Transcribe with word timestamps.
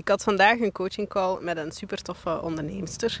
Ik 0.00 0.08
had 0.08 0.22
vandaag 0.22 0.60
een 0.60 0.72
coaching 0.72 1.08
call 1.08 1.38
met 1.40 1.56
een 1.56 1.72
super 1.72 2.02
toffe 2.02 2.42
onderneemster. 2.42 3.20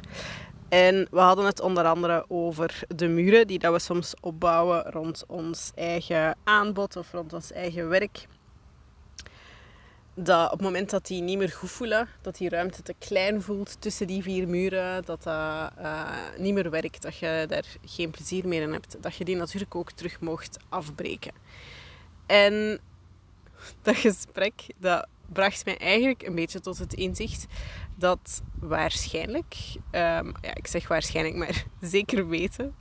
En 0.68 1.06
we 1.10 1.18
hadden 1.18 1.44
het 1.44 1.60
onder 1.60 1.84
andere 1.84 2.24
over 2.28 2.82
de 2.96 3.08
muren 3.08 3.46
die 3.46 3.58
dat 3.58 3.72
we 3.72 3.78
soms 3.78 4.14
opbouwen 4.20 4.82
rond 4.82 5.24
ons 5.26 5.70
eigen 5.74 6.36
aanbod 6.44 6.96
of 6.96 7.12
rond 7.12 7.32
ons 7.32 7.52
eigen 7.52 7.88
werk. 7.88 8.26
Dat 10.14 10.44
op 10.44 10.52
het 10.52 10.60
moment 10.60 10.90
dat 10.90 11.06
die 11.06 11.22
niet 11.22 11.38
meer 11.38 11.50
goed 11.50 11.70
voelen, 11.70 12.08
dat 12.22 12.36
die 12.36 12.48
ruimte 12.48 12.82
te 12.82 12.94
klein 12.98 13.42
voelt 13.42 13.80
tussen 13.80 14.06
die 14.06 14.22
vier 14.22 14.48
muren, 14.48 15.04
dat 15.04 15.22
dat 15.22 15.72
uh, 15.78 16.08
niet 16.38 16.54
meer 16.54 16.70
werkt, 16.70 17.02
dat 17.02 17.16
je 17.16 17.44
daar 17.48 17.66
geen 17.84 18.10
plezier 18.10 18.48
meer 18.48 18.62
in 18.62 18.72
hebt, 18.72 18.96
dat 19.00 19.14
je 19.14 19.24
die 19.24 19.36
natuurlijk 19.36 19.74
ook 19.74 19.92
terug 19.92 20.20
mocht 20.20 20.56
afbreken. 20.68 21.32
En 22.26 22.80
dat 23.82 23.96
gesprek, 23.96 24.66
dat 24.78 25.06
bracht 25.32 25.64
mij 25.64 25.78
eigenlijk 25.78 26.22
een 26.22 26.34
beetje 26.34 26.60
tot 26.60 26.78
het 26.78 26.94
inzicht 26.94 27.46
dat 27.96 28.42
waarschijnlijk, 28.60 29.56
um, 29.76 30.32
ja, 30.40 30.54
ik 30.54 30.66
zeg 30.66 30.88
waarschijnlijk, 30.88 31.36
maar 31.36 31.64
zeker 31.80 32.28
weten, 32.28 32.74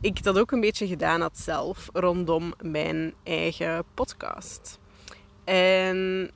ik 0.00 0.22
dat 0.22 0.38
ook 0.38 0.50
een 0.50 0.60
beetje 0.60 0.86
gedaan 0.86 1.20
had 1.20 1.38
zelf 1.38 1.88
rondom 1.92 2.54
mijn 2.60 3.14
eigen 3.22 3.84
podcast. 3.94 4.78
En 5.44 6.30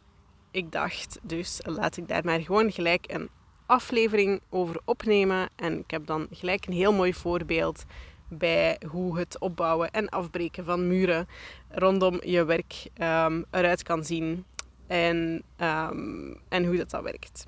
ik 0.51 0.73
dacht 0.73 1.19
dus, 1.23 1.61
laat 1.65 1.97
ik 1.97 2.09
daar 2.09 2.25
maar 2.25 2.41
gewoon 2.41 2.73
gelijk 2.73 3.13
een 3.13 3.29
aflevering 3.67 4.41
over 4.51 4.81
opnemen. 4.85 5.49
En 5.57 5.79
ik 5.79 5.91
heb 5.91 6.07
dan 6.07 6.27
gelijk 6.31 6.67
een 6.67 6.73
heel 6.73 6.93
mooi 6.93 7.15
voorbeeld 7.15 7.85
bij 8.29 8.81
hoe 8.91 9.19
het 9.19 9.39
opbouwen 9.39 9.91
en 9.91 10.09
afbreken 10.09 10.65
van 10.65 10.87
muren 10.87 11.29
rondom 11.69 12.21
je 12.25 12.45
werk 12.45 12.87
um, 13.01 13.45
eruit 13.51 13.83
kan 13.83 14.05
zien 14.05 14.45
en, 14.89 15.43
um, 15.61 16.41
en 16.49 16.65
hoe 16.65 16.77
dat, 16.77 16.91
dat 16.91 17.03
werkt. 17.03 17.47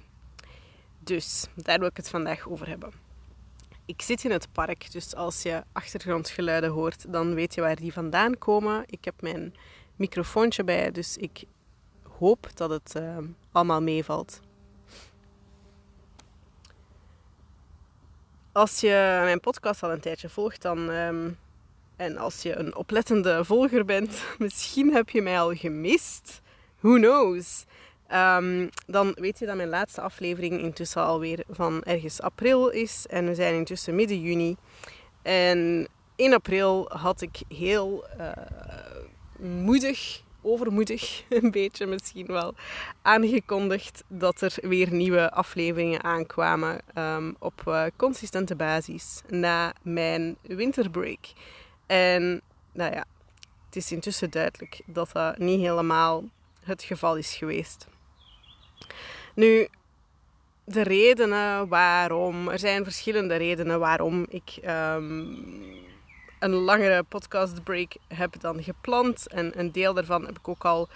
Dus 0.98 1.46
daar 1.54 1.78
wil 1.78 1.88
ik 1.88 1.96
het 1.96 2.08
vandaag 2.08 2.48
over 2.48 2.68
hebben. 2.68 2.92
Ik 3.84 4.02
zit 4.02 4.24
in 4.24 4.30
het 4.30 4.52
park, 4.52 4.92
dus 4.92 5.14
als 5.14 5.42
je 5.42 5.62
achtergrondgeluiden 5.72 6.70
hoort, 6.70 7.12
dan 7.12 7.34
weet 7.34 7.54
je 7.54 7.60
waar 7.60 7.76
die 7.76 7.92
vandaan 7.92 8.38
komen. 8.38 8.84
Ik 8.86 9.04
heb 9.04 9.22
mijn 9.22 9.54
microfoontje 9.96 10.64
bij, 10.64 10.90
dus 10.90 11.16
ik 11.16 11.44
hoop 12.18 12.48
dat 12.54 12.70
het 12.70 12.94
uh, 12.96 13.16
allemaal 13.52 13.82
meevalt. 13.82 14.40
Als 18.52 18.80
je 18.80 19.20
mijn 19.24 19.40
podcast 19.40 19.82
al 19.82 19.92
een 19.92 20.00
tijdje 20.00 20.28
volgt, 20.28 20.62
dan, 20.62 20.78
um, 20.78 21.38
en 21.96 22.16
als 22.16 22.42
je 22.42 22.56
een 22.56 22.76
oplettende 22.76 23.44
volger 23.44 23.84
bent, 23.84 24.22
misschien 24.38 24.92
heb 24.92 25.08
je 25.08 25.22
mij 25.22 25.40
al 25.40 25.54
gemist. 25.54 26.40
Who 26.80 26.94
knows? 26.94 27.64
Um, 28.12 28.68
dan 28.86 29.12
weet 29.14 29.38
je 29.38 29.46
dat 29.46 29.56
mijn 29.56 29.68
laatste 29.68 30.00
aflevering 30.00 30.60
intussen 30.60 31.02
alweer 31.02 31.44
van 31.50 31.82
ergens 31.82 32.20
april 32.20 32.68
is. 32.68 33.06
En 33.06 33.26
we 33.26 33.34
zijn 33.34 33.54
intussen 33.54 33.94
midden 33.94 34.20
juni. 34.20 34.56
En 35.22 35.88
in 36.16 36.34
april 36.34 36.88
had 36.88 37.20
ik 37.20 37.40
heel 37.48 38.04
uh, 38.18 38.32
moedig, 39.38 40.22
overmoedig 40.42 41.22
een 41.28 41.50
beetje 41.50 41.86
misschien 41.86 42.26
wel, 42.26 42.54
aangekondigd 43.02 44.04
dat 44.08 44.40
er 44.40 44.54
weer 44.60 44.92
nieuwe 44.92 45.30
afleveringen 45.30 46.04
aankwamen 46.04 46.80
um, 46.94 47.36
op 47.38 47.62
uh, 47.68 47.84
consistente 47.96 48.56
basis 48.56 49.22
na 49.28 49.72
mijn 49.82 50.36
winterbreak. 50.42 51.32
En 51.86 52.40
nou 52.72 52.92
ja, 52.92 53.04
het 53.66 53.76
is 53.76 53.92
intussen 53.92 54.30
duidelijk 54.30 54.80
dat 54.86 55.10
dat 55.12 55.38
niet 55.38 55.60
helemaal 55.60 56.24
het 56.70 56.82
geval 56.82 57.16
is 57.16 57.34
geweest. 57.34 57.86
Nu, 59.34 59.68
de 60.64 60.82
redenen 60.82 61.68
waarom, 61.68 62.48
er 62.48 62.58
zijn 62.58 62.84
verschillende 62.84 63.36
redenen 63.36 63.78
waarom 63.78 64.26
ik 64.28 64.58
um, 64.66 65.44
een 66.38 66.52
langere 66.52 67.02
podcastbreak 67.02 67.92
heb 68.08 68.40
dan 68.40 68.62
gepland. 68.62 69.28
En 69.28 69.58
een 69.58 69.72
deel 69.72 69.94
daarvan 69.94 70.26
heb 70.26 70.38
ik 70.38 70.48
ook 70.48 70.64
al 70.64 70.88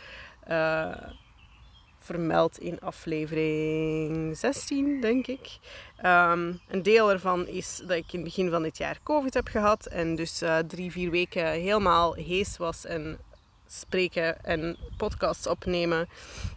uh, 0.51 0.97
vermeld 1.99 2.59
in 2.59 2.81
aflevering 2.81 4.37
16, 4.37 5.01
denk 5.01 5.27
ik. 5.27 5.59
Um, 6.05 6.61
een 6.69 6.83
deel 6.83 7.11
ervan 7.11 7.47
is 7.47 7.83
dat 7.87 7.97
ik 7.97 8.13
in 8.13 8.21
het 8.21 8.25
begin 8.25 8.51
van 8.51 8.63
dit 8.63 8.79
jaar 8.79 8.99
COVID 9.03 9.35
heb 9.35 9.49
gehad. 9.49 9.87
En 9.87 10.15
dus 10.15 10.43
uh, 10.43 10.59
drie, 10.59 10.91
vier 10.91 11.11
weken 11.11 11.47
helemaal 11.47 12.15
hees 12.15 12.57
was 12.57 12.87
en 12.87 13.19
spreken 13.75 14.45
en 14.45 14.77
podcasts 14.97 15.47
opnemen. 15.47 16.09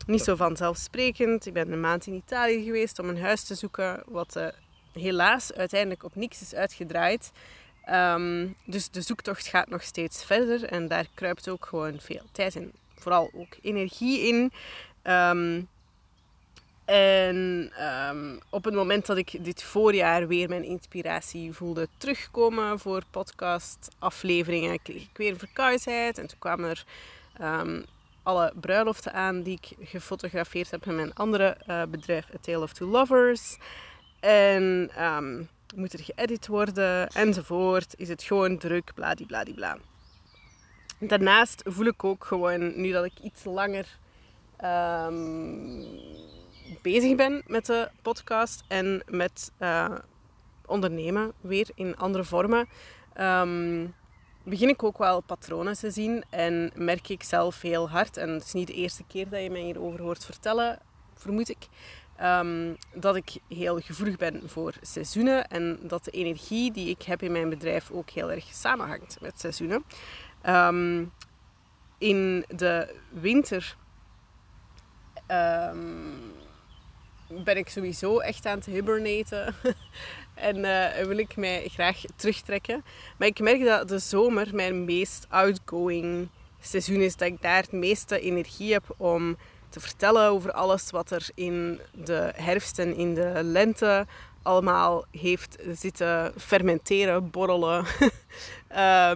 Niet 0.06 0.24
zo 0.24 0.36
vanzelfsprekend. 0.36 1.46
Ik 1.46 1.54
ben 1.54 1.72
een 1.72 1.80
maand 1.80 2.08
in 2.08 2.14
Italië 2.14 2.64
geweest 2.64 3.00
om 3.00 3.10
een 3.10 3.22
huis 3.22 3.44
te 3.44 3.56
zoeken, 3.56 4.04
wat 4.06 4.36
uh, 4.38 4.48
helaas 4.94 5.54
uiteindelijk 5.54 6.04
op 6.04 6.16
niks 6.16 6.42
is 6.42 6.54
uitgedraaid. 6.56 7.32
Um, 7.90 8.56
dus 8.66 8.90
de 8.90 9.02
zoektocht 9.02 9.48
gaat 9.48 9.70
nog 9.70 9.84
steeds 9.84 10.26
verder 10.26 10.64
en 10.64 10.88
daar 10.88 11.06
kruipt 11.14 11.50
ook 11.50 11.66
gewoon 11.66 12.00
veel 12.00 12.24
tijd 12.32 12.56
en 12.56 12.72
vooral 12.96 13.30
ook 13.34 13.56
energie 13.62 14.28
in. 14.28 14.52
Um, 15.12 15.68
en 16.88 17.72
um, 18.10 18.40
op 18.50 18.64
het 18.64 18.74
moment 18.74 19.06
dat 19.06 19.18
ik 19.18 19.44
dit 19.44 19.64
voorjaar 19.64 20.28
weer 20.28 20.50
mijn 20.50 20.64
inspiratie 20.64 21.54
voelde 21.54 21.88
terugkomen 21.98 22.80
voor 22.80 23.04
podcastafleveringen, 23.12 24.82
kreeg 24.82 25.02
ik 25.02 25.18
weer 25.18 25.38
verkoudheid. 25.38 26.18
En 26.18 26.28
toen 26.28 26.40
kwamen 26.40 26.70
er 26.70 26.86
um, 27.42 27.86
alle 28.24 28.54
bruiloften 28.60 29.14
aan 29.14 29.42
die 29.42 29.60
ik 29.62 29.88
gefotografeerd 29.88 30.72
heb 30.72 30.86
in 30.86 30.96
mijn 30.96 31.14
andere 31.14 31.58
uh, 31.68 31.84
bedrijf, 31.84 32.26
A 32.36 32.38
Tale 32.42 32.62
of 32.62 32.74
Two 32.74 32.88
Lovers. 32.88 33.58
En 34.20 34.92
um, 35.04 35.50
moet 35.76 35.94
er 35.94 36.04
geëdit 36.04 36.48
worden 36.48 37.08
enzovoort. 37.08 37.94
Is 37.98 38.10
het 38.10 38.24
gewoon 38.24 38.58
druk, 38.58 38.92
bladibladibla. 38.96 39.78
Daarnaast 41.00 41.62
voel 41.66 41.86
ik 41.86 42.04
ook 42.04 42.26
gewoon, 42.26 42.82
nu 42.82 42.92
dat 42.92 43.06
ik 43.06 43.20
iets 43.22 43.44
langer 43.44 43.98
bezig 46.82 47.16
ben 47.16 47.44
met 47.48 47.66
de 47.66 47.90
podcast 48.02 48.64
en 48.68 49.04
met 49.08 49.52
uh, 49.60 49.96
ondernemen 50.66 51.34
weer 51.42 51.70
in 51.76 51.98
andere 51.98 52.24
vormen, 52.24 52.68
um, 53.20 53.94
begin 54.44 54.70
ik 54.70 54.84
ook 54.84 54.98
wel 54.98 55.22
patronen 55.22 55.74
te 55.74 55.92
zien 55.92 56.24
en 56.30 56.72
merk 56.76 57.10
ik 57.10 57.24
zelf 57.24 57.62
heel 57.62 57.90
hard, 57.90 58.18
en 58.18 58.30
het 58.30 58.44
is 58.44 58.54
niet 58.54 58.68
de 58.68 58.74
eerste 58.74 59.04
keer 59.08 59.30
dat 59.30 59.42
je 59.42 59.50
mij 59.50 59.62
hierover 59.62 60.02
hoort 60.02 60.26
vertellen, 60.26 60.80
vermoed 61.14 61.50
ik, 61.50 61.68
um, 62.22 62.78
dat 62.94 63.16
ik 63.16 63.38
heel 63.50 63.80
gevoelig 63.80 64.18
ben 64.18 64.50
voor 64.50 64.74
seizoenen 64.82 65.48
en 65.48 65.80
dat 65.82 66.04
de 66.04 66.12
energie 66.12 66.72
die 66.72 66.90
ik 66.90 67.02
heb 67.02 67.22
in 67.22 67.32
mijn 67.32 67.50
bedrijf 67.50 67.92
ook 67.92 68.10
heel 68.10 68.32
erg 68.32 68.46
samenhangt 68.46 69.18
met 69.22 69.40
seizoenen. 69.40 69.84
Um, 70.46 71.12
in 71.98 72.46
de 72.48 72.96
winter 73.10 73.76
ben 77.28 77.58
ik 77.58 77.70
sowieso 77.70 78.20
echt 78.20 78.46
aan 78.46 78.58
het 78.58 78.66
hibernaten. 78.66 79.56
en 80.34 80.58
uh, 80.58 81.06
wil 81.06 81.18
ik 81.18 81.36
mij 81.36 81.68
graag 81.68 82.02
terugtrekken. 82.16 82.84
Maar 83.18 83.28
ik 83.28 83.40
merk 83.40 83.64
dat 83.64 83.88
de 83.88 84.00
zomer 84.00 84.56
mijn 84.56 84.86
meest 84.86 85.26
outgoing 85.30 86.28
seizoen 86.62 87.02
is. 87.02 87.16
Dat 87.16 87.28
ik 87.28 87.42
daar 87.42 87.62
het 87.62 87.72
meeste 87.72 88.20
energie 88.20 88.74
heb 88.74 88.96
om 88.98 89.38
te 89.70 89.80
vertellen 89.80 90.30
over 90.30 90.52
alles 90.52 90.92
wat 90.92 91.12
er 91.12 91.30
in 91.36 91.80
de 91.92 92.32
herfst 92.36 92.80
en 92.80 92.96
in 92.96 93.14
de 93.14 93.40
lente 93.44 94.06
allemaal 94.42 95.06
heeft 95.12 95.58
zitten 95.74 96.34
fermenteren, 96.38 97.30
borrelen. 97.30 97.86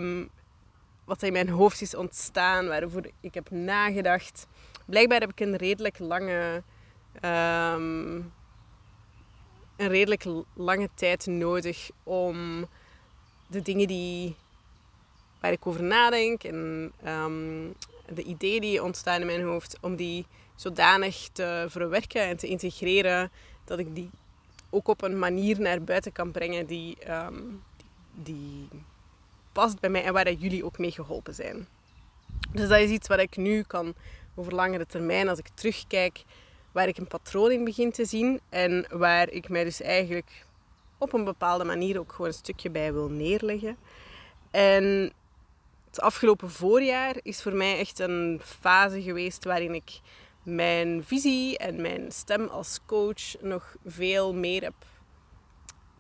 um, 0.02 0.30
wat 1.06 1.24
in 1.24 1.32
mijn 1.32 1.50
hoofd 1.50 1.82
is 1.82 1.96
ontstaan, 1.96 2.68
waarvoor 2.68 3.04
ik 3.22 3.34
heb 3.34 3.50
nagedacht. 3.50 4.48
Blijkbaar 4.86 5.20
heb 5.20 5.32
ik 5.32 5.40
een 5.40 5.56
redelijk 5.56 6.00
lange 6.00 6.64
um, 7.16 8.34
een 9.76 9.88
redelijk 9.88 10.26
lange 10.54 10.90
tijd 10.94 11.26
nodig 11.26 11.90
om 12.04 12.66
de 13.48 13.62
dingen 13.62 13.88
die, 13.88 14.36
waar 15.40 15.52
ik 15.52 15.68
over 15.68 15.84
nadenk 15.84 16.44
en 16.44 16.92
um, 17.08 17.74
de 18.14 18.24
ideeën 18.24 18.62
die 18.62 18.84
ontstaan 18.84 19.20
in 19.20 19.26
mijn 19.26 19.44
hoofd, 19.44 19.78
om 19.82 19.96
die 19.96 20.26
zodanig 20.56 21.30
te 21.32 21.66
verwerken 21.70 22.22
en 22.22 22.38
te 22.38 22.48
integreren 22.48 23.32
dat 23.66 23.80
ik 23.80 23.96
die 23.96 24.10
ook 24.70 24.88
op 24.88 25.02
een 25.02 25.20
manier 25.20 25.60
naar 25.60 25.84
buiten 25.84 26.12
kan 26.12 26.32
brengen 26.32 26.66
die, 26.66 26.98
die, 26.98 27.86
die 28.14 28.68
past 29.52 29.80
bij 29.80 29.90
mij 29.90 30.04
en 30.04 30.14
waar 30.14 30.32
jullie 30.32 30.66
ook 30.66 30.78
mee 30.78 30.92
geholpen 30.92 31.34
zijn. 31.34 31.68
Dus 32.52 32.70
dat 32.70 32.80
is 32.80 32.90
iets 32.90 33.08
wat 33.08 33.20
ik 33.20 33.36
nu 33.38 33.62
kan 33.62 33.94
over 34.36 34.56
langere 34.56 34.86
termijn, 34.86 35.30
als 35.30 35.40
ik 35.40 35.48
terugkijk, 35.54 36.24
waar 36.72 36.88
ik 36.88 36.98
een 36.98 37.08
patroon 37.08 37.52
in 37.52 37.64
begin 37.64 37.92
te 37.92 38.06
zien 38.06 38.40
en 38.50 38.86
waar 38.90 39.30
ik 39.30 39.50
mij 39.50 39.64
dus 39.64 39.82
eigenlijk 39.82 40.46
op 40.98 41.14
een 41.14 41.24
bepaalde 41.24 41.64
manier 41.64 42.00
ook 42.00 42.12
gewoon 42.12 42.28
een 42.28 42.34
stukje 42.34 42.70
bij 42.70 42.94
wil 42.94 43.10
neerleggen. 43.10 43.78
En 44.52 45.12
het 45.86 46.02
afgelopen 46.02 46.50
voorjaar 46.52 47.16
is 47.22 47.42
voor 47.42 47.54
mij 47.54 47.80
echt 47.80 48.00
een 48.00 48.42
fase 48.44 49.02
geweest 49.02 49.44
waarin 49.44 49.74
ik 49.74 50.00
mijn 50.44 51.04
visie 51.04 51.58
en 51.58 51.82
mijn 51.82 52.12
stem 52.12 52.48
als 52.48 52.80
coach 52.86 53.42
nog 53.42 53.76
veel 53.86 54.34
meer 54.34 54.62
heb 54.62 54.74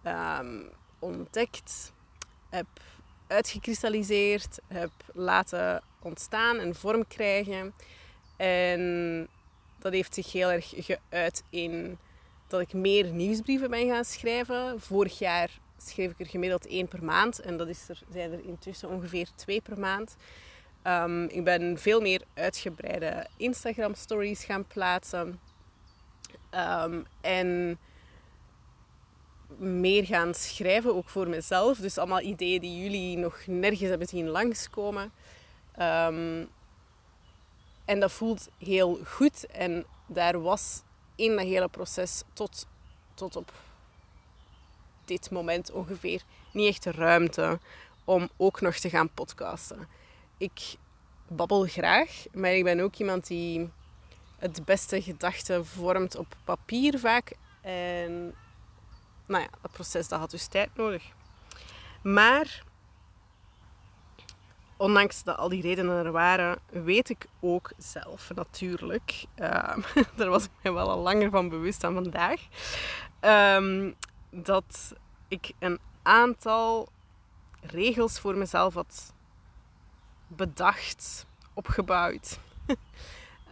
ehm, 0.03 0.61
ontdekt, 0.99 1.93
heb 2.49 2.67
uitgekristalliseerd, 3.27 4.59
heb 4.67 4.91
laten 5.13 5.83
ontstaan 5.99 6.57
en 6.57 6.75
vorm 6.75 7.07
krijgen. 7.07 7.73
En 8.37 9.27
dat 9.81 9.93
heeft 9.93 10.13
zich 10.13 10.31
heel 10.31 10.51
erg 10.51 10.73
geuit 10.77 11.43
in 11.49 11.97
dat 12.47 12.61
ik 12.61 12.73
meer 12.73 13.05
nieuwsbrieven 13.05 13.69
ben 13.69 13.87
gaan 13.87 14.05
schrijven. 14.05 14.81
Vorig 14.81 15.19
jaar 15.19 15.49
schreef 15.77 16.11
ik 16.11 16.19
er 16.19 16.27
gemiddeld 16.27 16.67
één 16.67 16.87
per 16.87 17.03
maand. 17.03 17.39
En 17.39 17.57
dat 17.57 17.67
is 17.67 17.89
er, 17.89 18.01
zijn 18.11 18.31
er 18.31 18.45
intussen 18.45 18.89
ongeveer 18.89 19.27
twee 19.35 19.61
per 19.61 19.79
maand. 19.79 20.15
Um, 20.83 21.23
ik 21.23 21.43
ben 21.43 21.77
veel 21.77 22.01
meer 22.01 22.21
uitgebreide 22.33 23.27
Instagram 23.37 23.95
stories 23.95 24.43
gaan 24.43 24.67
plaatsen. 24.67 25.39
Um, 26.83 27.05
en 27.21 27.79
meer 29.57 30.05
gaan 30.05 30.33
schrijven, 30.33 30.95
ook 30.95 31.09
voor 31.09 31.29
mezelf. 31.29 31.77
Dus 31.77 31.97
allemaal 31.97 32.21
ideeën 32.21 32.61
die 32.61 32.81
jullie 32.83 33.17
nog 33.17 33.39
nergens 33.45 33.89
hebben 33.89 34.07
zien 34.07 34.27
langskomen. 34.27 35.11
Um, 35.79 36.49
en 37.91 37.99
dat 37.99 38.11
voelt 38.11 38.49
heel 38.57 38.99
goed. 39.05 39.45
En 39.45 39.85
daar 40.05 40.41
was 40.41 40.81
in 41.15 41.35
dat 41.35 41.45
hele 41.45 41.67
proces 41.67 42.23
tot, 42.33 42.67
tot 43.13 43.35
op 43.35 43.51
dit 45.05 45.31
moment 45.31 45.71
ongeveer 45.71 46.21
niet 46.51 46.67
echt 46.67 46.85
ruimte 46.85 47.59
om 48.05 48.29
ook 48.37 48.61
nog 48.61 48.75
te 48.75 48.89
gaan 48.89 49.09
podcasten. 49.09 49.87
Ik 50.37 50.75
babbel 51.27 51.65
graag, 51.65 52.25
maar 52.33 52.51
ik 52.51 52.63
ben 52.63 52.79
ook 52.79 52.95
iemand 52.95 53.27
die 53.27 53.69
het 54.37 54.65
beste 54.65 55.01
gedachten 55.01 55.65
vormt 55.65 56.15
op 56.15 56.35
papier 56.43 56.99
vaak. 56.99 57.33
En 57.61 58.35
nou 59.25 59.43
ja, 59.43 59.49
dat 59.61 59.71
proces 59.71 60.07
dat 60.07 60.19
had 60.19 60.31
dus 60.31 60.47
tijd 60.47 60.69
nodig. 60.75 61.03
Maar 62.03 62.63
ondanks 64.81 65.23
dat 65.23 65.37
al 65.37 65.49
die 65.49 65.61
redenen 65.61 66.05
er 66.05 66.11
waren, 66.11 66.59
weet 66.69 67.09
ik 67.09 67.25
ook 67.39 67.71
zelf 67.77 68.31
natuurlijk, 68.35 69.25
uh, 69.35 69.77
daar 70.17 70.29
was 70.29 70.43
ik 70.43 70.49
me 70.63 70.71
wel 70.71 70.89
al 70.89 70.99
langer 70.99 71.29
van 71.29 71.49
bewust 71.49 71.81
dan 71.81 71.93
vandaag, 71.93 72.41
um, 73.57 73.95
dat 74.29 74.93
ik 75.27 75.51
een 75.59 75.79
aantal 76.01 76.89
regels 77.61 78.19
voor 78.19 78.35
mezelf 78.35 78.73
had 78.73 79.13
bedacht, 80.27 81.25
opgebouwd. 81.53 82.39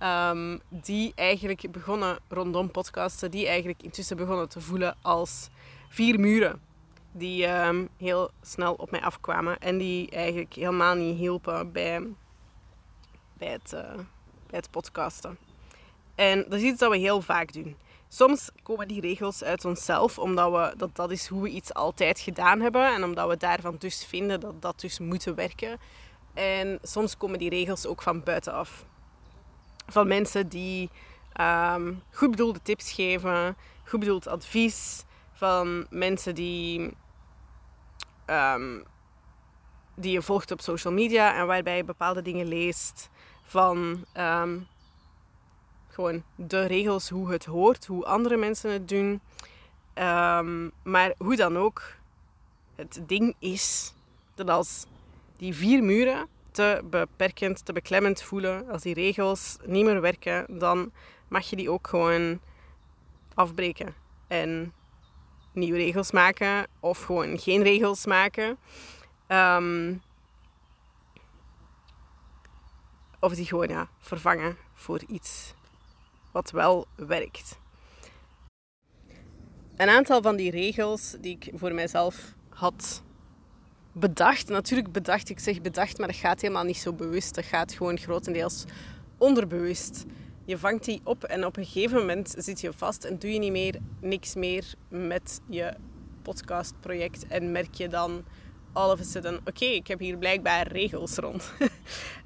um, 0.04 0.62
die 0.88 1.12
eigenlijk 1.16 1.72
begonnen 1.72 2.20
rondom 2.28 2.72
podcasten, 2.72 3.32
die 3.32 3.48
eigenlijk 3.48 3.84
intussen 3.84 4.18
begonnen 4.18 4.50
te 4.50 4.62
voelen 4.62 4.96
als 5.02 5.50
vier 5.90 6.20
muren 6.20 6.69
die 7.12 7.48
um, 7.48 7.90
heel 7.98 8.32
snel 8.42 8.74
op 8.74 8.92
mij 8.92 9.02
afkwamen 9.02 9.60
en 9.60 9.78
die 9.78 10.10
eigenlijk 10.10 10.54
helemaal 10.54 10.96
niet 10.96 11.18
hielpen 11.18 11.72
bij, 11.72 12.08
bij, 13.34 13.52
het, 13.52 13.74
uh, 13.74 13.96
bij 14.48 14.60
het 14.60 14.72
podcasten. 14.72 15.38
En 16.16 16.44
dat 16.44 16.54
is 16.54 16.62
iets 16.62 16.80
dat 16.80 16.92
we 16.92 16.98
heel 16.98 17.22
vaak 17.22 17.54
doen. 17.54 17.76
Soms 18.08 18.50
komen 18.64 18.88
die 18.88 19.02
regels 19.02 19.44
uit 19.44 19.66
onszelf, 19.66 20.20
omdat 20.20 20.52
we, 20.52 20.78
dat, 20.78 20.96
dat 20.96 21.12
is 21.12 21.28
hoe 21.28 21.42
we 21.42 21.50
iets 21.50 21.74
altijd 21.74 22.20
gedaan 22.20 22.62
hebben 22.62 22.94
en 22.94 23.04
omdat 23.04 23.30
we 23.30 23.38
daarvan 23.38 23.76
dus 23.80 24.06
vinden 24.06 24.40
dat 24.40 24.62
dat 24.62 24.80
dus 24.80 25.00
moet 25.00 25.24
werken. 25.24 25.80
En 26.34 26.80
soms 26.82 27.18
komen 27.18 27.40
die 27.40 27.50
regels 27.50 27.86
ook 27.86 28.02
van 28.02 28.24
buitenaf. 28.24 28.86
Van 29.88 30.08
mensen 30.08 30.48
die 30.48 30.90
um, 31.42 32.02
goed 32.12 32.30
bedoelde 32.32 32.62
tips 32.62 32.92
geven, 32.92 33.58
goed 33.86 34.00
bedoeld 34.00 34.28
advies, 34.28 35.04
van 35.40 35.86
mensen 35.90 36.36
die, 36.36 36.94
um, 38.26 38.84
die 39.96 40.12
je 40.12 40.22
volgt 40.22 40.52
op 40.52 40.62
social 40.62 40.94
media 40.94 41.36
en 41.36 41.48
waarbij 41.48 41.78
je 41.78 41.84
bepaalde 41.84 42.22
dingen 42.22 42.48
leest 42.48 43.10
van 43.44 44.06
um, 44.18 44.68
gewoon 45.88 46.24
de 46.36 46.66
regels, 46.66 47.10
hoe 47.10 47.32
het 47.32 47.46
hoort, 47.46 47.86
hoe 47.86 48.06
andere 48.06 48.38
mensen 48.38 48.72
het 48.72 48.88
doen. 48.88 49.22
Um, 49.96 50.72
maar 50.84 51.14
hoe 51.18 51.36
dan 51.36 51.58
ook, 51.58 51.82
het 52.76 53.02
ding 53.06 53.36
is 53.40 53.94
dat 54.36 54.50
als 54.50 54.86
die 55.38 55.56
vier 55.56 55.84
muren 55.84 56.28
te 56.52 56.82
beperkend, 56.90 57.66
te 57.66 57.74
beklemmend 57.74 58.22
voelen, 58.22 58.70
als 58.70 58.82
die 58.82 58.94
regels 58.94 59.58
niet 59.66 59.86
meer 59.86 60.02
werken, 60.02 60.60
dan 60.60 60.92
mag 61.28 61.50
je 61.50 61.56
die 61.56 61.72
ook 61.72 61.88
gewoon 61.88 62.40
afbreken. 63.34 63.94
En 64.28 64.74
nieuwe 65.60 65.78
regels 65.78 66.12
maken 66.12 66.68
of 66.80 67.04
gewoon 67.04 67.40
geen 67.40 67.64
regels 67.64 68.06
maken. 68.06 68.58
Um, 69.28 70.02
of 73.20 73.36
die 73.36 73.46
gewoon 73.46 73.68
ja, 73.68 73.90
vervangen 74.00 74.58
voor 74.74 75.02
iets 75.08 75.54
wat 76.32 76.52
wel 76.52 76.88
werkt. 76.96 77.60
Een 79.76 79.90
aantal 79.90 80.22
van 80.22 80.36
die 80.36 80.52
regels 80.52 81.16
die 81.22 81.38
ik 81.40 81.52
voor 81.56 81.74
mijzelf 81.74 82.34
had 82.50 83.04
bedacht. 83.92 84.50
Natuurlijk 84.50 84.92
bedacht, 84.92 85.30
ik 85.30 85.40
zeg 85.40 85.62
bedacht, 85.62 85.98
maar 85.98 86.08
dat 86.08 86.16
gaat 86.16 86.42
helemaal 86.42 86.64
niet 86.64 86.78
zo 86.78 86.94
bewust. 86.94 87.36
Dat 87.36 87.46
gaat 87.46 87.74
gewoon 87.74 87.98
grotendeels 87.98 88.66
onderbewust 89.18 90.06
je 90.50 90.58
vangt 90.58 90.86
die 90.86 91.02
op 91.04 91.24
en 91.24 91.46
op 91.46 91.58
een 91.58 91.66
gegeven 91.66 91.98
moment 91.98 92.36
zit 92.38 92.62
je 92.62 92.74
vast 92.74 93.04
en 93.04 93.20
doe 93.20 93.34
je 93.34 93.40
niet 93.40 93.52
meer 93.52 93.76
niks 94.02 94.36
meer 94.36 94.74
met 94.88 95.42
je 95.50 95.74
podcastproject 96.22 97.28
en 97.28 97.52
merk 97.52 97.74
je 97.74 97.88
dan 97.88 98.24
all 98.74 98.92
of 98.92 99.00
a 99.00 99.04
sudden, 99.04 99.40
oké, 99.46 99.66
ik 99.66 99.88
heb 99.88 100.00
hier 100.00 100.18
blijkbaar 100.18 100.68
regels 100.68 101.16
rond. 101.16 101.54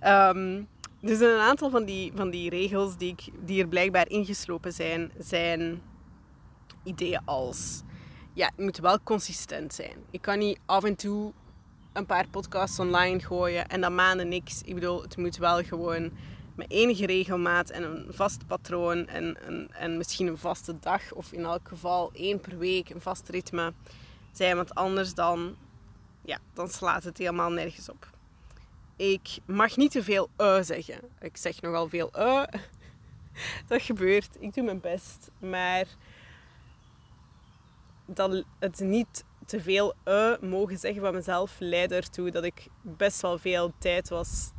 um, 0.03 0.67
dus 1.09 1.19
een 1.19 1.39
aantal 1.39 1.69
van 1.69 1.85
die, 1.85 2.11
van 2.15 2.29
die 2.29 2.49
regels 2.49 2.97
die, 2.97 3.11
ik, 3.11 3.29
die 3.45 3.61
er 3.61 3.67
blijkbaar 3.67 4.09
ingeslopen 4.09 4.73
zijn, 4.73 5.11
zijn 5.17 5.81
ideeën 6.83 7.21
als, 7.25 7.81
ja, 8.33 8.45
het 8.45 8.65
moet 8.65 8.77
wel 8.77 8.99
consistent 9.03 9.73
zijn. 9.73 9.97
Ik 10.11 10.21
kan 10.21 10.39
niet 10.39 10.59
af 10.65 10.83
en 10.83 10.95
toe 10.95 11.33
een 11.93 12.05
paar 12.05 12.27
podcasts 12.27 12.79
online 12.79 13.19
gooien 13.19 13.67
en 13.67 13.81
dan 13.81 13.95
maanden 13.95 14.27
niks. 14.27 14.61
Ik 14.61 14.73
bedoel, 14.73 15.01
het 15.01 15.17
moet 15.17 15.37
wel 15.37 15.63
gewoon 15.63 16.11
met 16.55 16.71
enige 16.71 17.05
regelmaat 17.05 17.69
en 17.69 17.83
een 17.83 18.05
vast 18.09 18.47
patroon 18.47 19.07
en, 19.07 19.41
en, 19.41 19.69
en 19.71 19.97
misschien 19.97 20.27
een 20.27 20.38
vaste 20.38 20.79
dag 20.79 21.13
of 21.13 21.31
in 21.31 21.44
elk 21.44 21.67
geval 21.67 22.11
één 22.13 22.39
per 22.39 22.57
week 22.57 22.89
een 22.89 23.01
vast 23.01 23.30
ritme 23.30 23.73
zijn. 24.31 24.56
Want 24.56 24.75
anders 24.75 25.13
dan, 25.13 25.56
ja, 26.21 26.39
dan 26.54 26.69
slaat 26.69 27.04
het 27.04 27.18
helemaal 27.18 27.51
nergens 27.51 27.89
op. 27.89 28.09
Ik 28.95 29.37
mag 29.45 29.78
niet 29.78 29.92
te 29.92 30.04
veel 30.04 30.30
uh 30.37 30.61
zeggen. 30.61 30.99
Ik 31.19 31.37
zeg 31.37 31.61
nogal 31.61 31.89
veel 31.89 32.11
uh. 32.18 32.44
Dat 33.68 33.81
gebeurt. 33.81 34.30
Ik 34.39 34.54
doe 34.54 34.63
mijn 34.63 34.80
best. 34.80 35.31
Maar 35.39 35.85
dat 38.06 38.44
het 38.59 38.80
niet 38.80 39.23
te 39.45 39.61
veel 39.61 39.94
uh 40.06 40.33
mogen 40.42 40.78
zeggen 40.78 41.01
van 41.01 41.13
mezelf 41.13 41.56
leidde 41.59 41.95
ertoe 41.95 42.31
dat 42.31 42.44
ik 42.44 42.68
best 42.81 43.21
wel 43.21 43.37
veel 43.37 43.73
tijd 43.78 44.09
was 44.09 44.51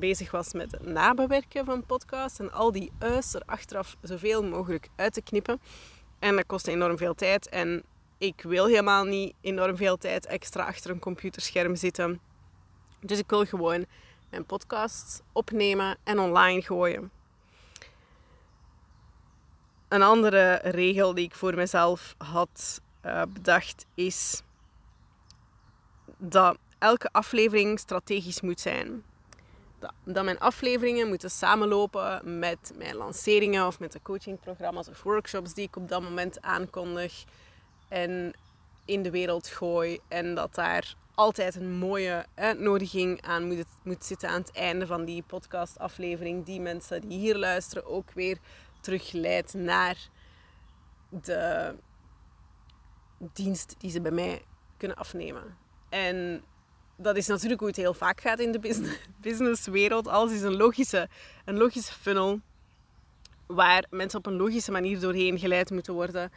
bezig 0.00 0.30
was 0.30 0.52
met 0.52 0.70
het 0.70 0.86
nabewerken 0.86 1.64
van 1.64 1.86
podcasts 1.86 2.38
en 2.38 2.52
al 2.52 2.72
die 2.72 2.92
u's 2.98 3.34
er 3.34 3.42
achteraf 3.46 3.96
zoveel 4.02 4.44
mogelijk 4.44 4.88
uit 4.96 5.12
te 5.12 5.22
knippen. 5.22 5.60
En 6.18 6.36
dat 6.36 6.46
kostte 6.46 6.70
enorm 6.70 6.96
veel 6.96 7.14
tijd 7.14 7.48
en 7.48 7.82
ik 8.18 8.42
wil 8.42 8.66
helemaal 8.66 9.04
niet 9.04 9.34
enorm 9.40 9.76
veel 9.76 9.96
tijd 9.96 10.26
extra 10.26 10.66
achter 10.66 10.90
een 10.90 10.98
computerscherm 10.98 11.76
zitten. 11.76 12.20
Dus 13.00 13.18
ik 13.18 13.30
wil 13.30 13.44
gewoon 13.44 13.86
mijn 14.30 14.46
podcasts 14.46 15.20
opnemen 15.32 15.96
en 16.04 16.18
online 16.18 16.62
gooien. 16.62 17.10
Een 19.88 20.02
andere 20.02 20.60
regel 20.62 21.14
die 21.14 21.24
ik 21.24 21.34
voor 21.34 21.54
mezelf 21.54 22.14
had 22.18 22.80
uh, 23.06 23.22
bedacht 23.28 23.86
is 23.94 24.42
dat 26.16 26.58
elke 26.78 27.08
aflevering 27.12 27.78
strategisch 27.78 28.40
moet 28.40 28.60
zijn 28.60 29.04
dat 30.04 30.24
mijn 30.24 30.38
afleveringen 30.38 31.08
moeten 31.08 31.30
samenlopen 31.30 32.38
met 32.38 32.72
mijn 32.76 32.96
lanceringen 32.96 33.66
of 33.66 33.78
met 33.80 33.92
de 33.92 34.02
coachingprogramma's 34.02 34.88
of 34.88 35.02
workshops 35.02 35.54
die 35.54 35.66
ik 35.66 35.76
op 35.76 35.88
dat 35.88 36.02
moment 36.02 36.40
aankondig 36.40 37.24
en 37.88 38.32
in 38.84 39.02
de 39.02 39.10
wereld 39.10 39.46
gooi. 39.46 39.98
En 40.08 40.34
dat 40.34 40.54
daar 40.54 40.94
altijd 41.14 41.54
een 41.54 41.72
mooie 41.72 42.26
uitnodiging 42.34 43.22
aan 43.22 43.46
moet, 43.46 43.66
moet 43.82 44.04
zitten 44.04 44.28
aan 44.28 44.40
het 44.40 44.52
einde 44.52 44.86
van 44.86 45.04
die 45.04 45.22
podcastaflevering. 45.26 46.44
Die 46.44 46.60
mensen 46.60 47.00
die 47.00 47.18
hier 47.18 47.36
luisteren 47.36 47.86
ook 47.86 48.10
weer 48.12 48.38
terugleidt 48.80 49.54
naar 49.54 50.08
de 51.08 51.74
dienst 53.18 53.74
die 53.78 53.90
ze 53.90 54.00
bij 54.00 54.10
mij 54.10 54.42
kunnen 54.76 54.96
afnemen. 54.96 55.56
En 55.88 56.42
dat 57.02 57.16
is 57.16 57.26
natuurlijk 57.26 57.60
hoe 57.60 57.68
het 57.68 57.78
heel 57.78 57.94
vaak 57.94 58.20
gaat 58.20 58.40
in 58.40 58.52
de 58.52 58.58
business, 58.58 58.98
businesswereld. 59.20 60.08
Alles 60.08 60.32
is 60.32 60.42
een 60.42 60.56
logische, 60.56 61.08
een 61.44 61.56
logische 61.56 61.92
funnel. 61.92 62.40
waar 63.46 63.84
mensen 63.90 64.18
op 64.18 64.26
een 64.26 64.36
logische 64.36 64.70
manier 64.72 65.00
doorheen 65.00 65.38
geleid 65.38 65.70
moeten 65.70 65.94
worden. 65.94 66.32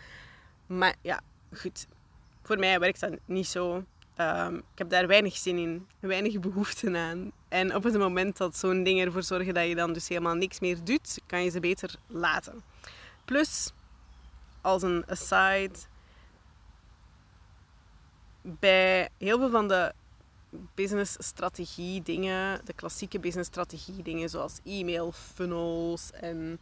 Maar 0.67 0.95
ja, 1.01 1.21
goed. 1.53 1.87
Voor 2.43 2.59
mij 2.59 2.79
werkt 2.79 2.99
dat 2.99 3.13
niet 3.25 3.47
zo. 3.47 3.83
Ehm, 4.15 4.55
ik 4.55 4.77
heb 4.77 4.89
daar 4.89 5.07
weinig 5.07 5.37
zin 5.37 5.57
in, 5.57 5.87
weinig 5.99 6.39
behoefte 6.39 6.97
aan. 6.97 7.31
En 7.49 7.75
op 7.75 7.83
het 7.83 7.97
moment 7.97 8.37
dat 8.37 8.57
zo'n 8.57 8.83
ding 8.83 9.01
ervoor 9.01 9.23
zorgen 9.23 9.53
dat 9.53 9.67
je 9.67 9.75
dan 9.75 9.93
dus 9.93 10.07
helemaal 10.07 10.35
niks 10.35 10.59
meer 10.59 10.83
doet, 10.83 11.19
kan 11.25 11.43
je 11.43 11.49
ze 11.49 11.59
beter 11.59 11.95
laten. 12.07 12.61
Plus, 13.25 13.71
als 14.61 14.81
een 14.81 15.03
aside, 15.07 15.79
bij 18.41 19.09
heel 19.17 19.39
veel 19.39 19.49
van 19.49 19.67
de 19.67 19.93
business 20.75 21.15
strategie 21.19 22.01
dingen, 22.01 22.65
de 22.65 22.73
klassieke 22.73 23.19
business 23.19 23.49
strategie 23.49 24.03
dingen 24.03 24.29
zoals 24.29 24.59
e-mail 24.63 25.11
funnels 25.11 26.11
en 26.11 26.59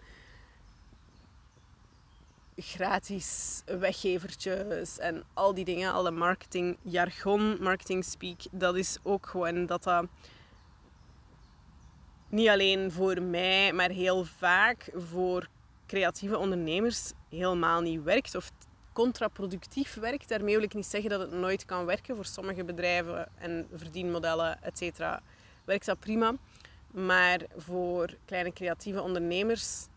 gratis 2.56 3.62
weggevertjes 3.66 5.00
en 5.00 5.24
al 5.34 5.54
die 5.54 5.66
dingen, 5.66 5.94
alle 5.94 6.12
marketing 6.12 6.78
jargon, 6.82 7.58
marketing 7.62 8.06
speak, 8.06 8.40
dat 8.52 8.76
is 8.76 8.98
ook 9.04 9.28
gewoon 9.28 9.66
dat 9.66 9.84
dat 9.84 10.06
niet 12.30 12.48
alleen 12.50 12.92
voor 12.92 13.22
mij, 13.22 13.74
maar 13.74 13.90
heel 13.90 14.24
vaak 14.24 14.90
voor 14.96 15.48
creatieve 15.88 16.38
ondernemers 16.38 17.12
helemaal 17.30 17.82
niet 17.82 18.04
werkt 18.04 18.36
of 18.36 18.52
contraproductief 18.94 19.94
werkt. 19.94 20.30
Daarmee 20.30 20.56
wil 20.56 20.64
ik 20.64 20.74
niet 20.74 20.86
zeggen 20.86 21.10
dat 21.10 21.20
het 21.20 21.32
nooit 21.32 21.66
kan 21.66 21.86
werken. 21.86 22.16
Voor 22.16 22.26
sommige 22.26 22.64
bedrijven 22.64 23.30
en 23.38 23.68
verdienmodellen, 23.74 24.64
et 24.64 24.78
cetera, 24.78 25.22
werkt 25.66 25.86
dat 25.86 26.00
prima. 26.00 26.36
Maar 26.92 27.40
voor 27.56 28.18
kleine 28.26 28.54
creatieve 28.54 29.02
ondernemers 29.02 29.88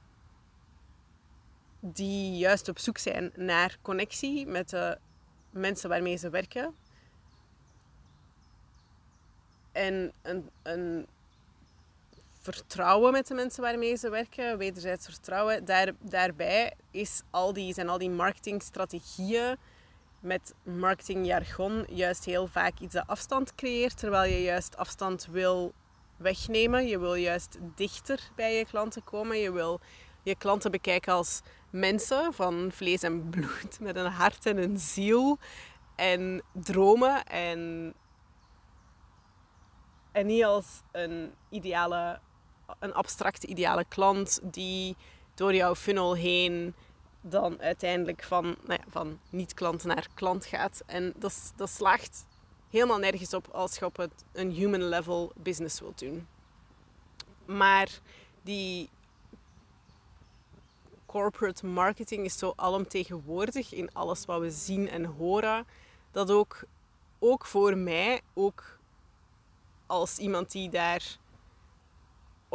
die 1.81 2.37
juist 2.37 2.69
op 2.69 2.79
zoek 2.79 2.99
zijn 2.99 3.33
naar 3.35 3.79
connectie 3.83 4.47
met 4.47 4.71
de 4.71 4.99
mensen 5.51 5.89
waarmee 5.89 6.17
ze 6.17 6.31
werken. 6.31 6.75
En 9.73 10.13
een, 10.23 10.51
een 10.63 11.07
vertrouwen 12.45 13.13
met 13.13 13.27
de 13.27 13.35
mensen 13.35 13.63
waarmee 13.63 13.97
ze 13.97 14.11
werken, 14.11 14.59
wederzijds 14.59 15.05
vertrouwen. 15.05 15.65
Daar, 15.65 15.93
daarbij 16.01 16.75
is 16.91 17.23
al 17.31 17.53
die, 17.53 17.75
zijn 17.75 17.89
al 17.89 17.99
die 17.99 18.11
marketingstrategieën 18.11 19.57
met 20.21 20.55
marketingjargon 20.63 21.85
juist 21.89 22.25
heel 22.25 22.47
vaak 22.47 22.79
iets 22.79 22.95
dat 22.95 23.07
afstand 23.07 23.55
creëert, 23.55 23.99
terwijl 23.99 24.33
je 24.33 24.43
juist 24.43 24.77
afstand 24.77 25.27
wil 25.31 25.73
wegnemen. 26.17 26.87
Je 26.87 26.99
wil 26.99 27.15
juist 27.15 27.59
dichter 27.75 28.31
bij 28.37 28.59
je 28.59 28.67
klanten 28.67 29.05
komen. 29.05 29.39
Je 29.39 29.53
wil 29.53 29.81
je 30.23 30.37
klanten 30.37 30.71
bekijken 30.71 31.13
als 31.13 31.41
mensen 31.71 32.33
van 32.35 32.71
vlees 32.73 33.03
en 33.03 33.29
bloed, 33.29 33.81
met 33.89 33.97
een 33.97 34.11
hart 34.11 34.47
en 34.47 34.57
een 34.57 34.79
ziel 34.79 35.39
en 35.97 36.43
dromen 36.53 37.25
en, 37.25 37.95
en 40.13 40.27
niet 40.27 40.45
als 40.45 40.83
een 40.93 41.35
ideale, 41.49 42.21
een 42.79 42.95
abstracte 42.95 43.47
ideale 43.47 43.85
klant 43.89 44.41
die 44.43 44.97
door 45.35 45.55
jouw 45.55 45.75
funnel 45.75 46.15
heen 46.15 46.75
dan 47.21 47.61
uiteindelijk 47.61 48.23
van, 48.23 48.45
nou 48.45 48.81
ja, 48.85 48.85
van 48.89 49.19
niet-klant 49.31 49.85
naar 49.85 50.09
klant 50.15 50.47
gaat. 50.47 50.83
En 50.87 51.13
dat, 51.17 51.53
dat 51.57 51.71
slaagt 51.71 52.27
helemaal 52.71 52.99
nergens 52.99 53.35
op 53.35 53.49
als 53.49 53.77
je 53.77 53.85
op 53.85 53.97
het, 53.97 54.25
een 54.33 54.51
human 54.51 54.89
level 54.89 55.33
business 55.37 55.81
wilt 55.81 55.99
doen. 55.99 56.27
Maar 57.45 57.89
die 58.43 58.89
corporate 61.07 61.67
marketing 61.67 62.25
is 62.25 62.39
zo 62.39 62.53
alomtegenwoordig 62.57 63.73
in 63.73 63.93
alles 63.93 64.25
wat 64.25 64.41
we 64.41 64.51
zien 64.51 64.89
en 64.89 65.05
horen. 65.05 65.67
Dat 66.11 66.31
ook, 66.31 66.65
ook 67.19 67.47
voor 67.47 67.77
mij, 67.77 68.21
ook 68.33 68.79
als 69.87 70.19
iemand 70.19 70.51
die 70.51 70.69
daar 70.69 71.19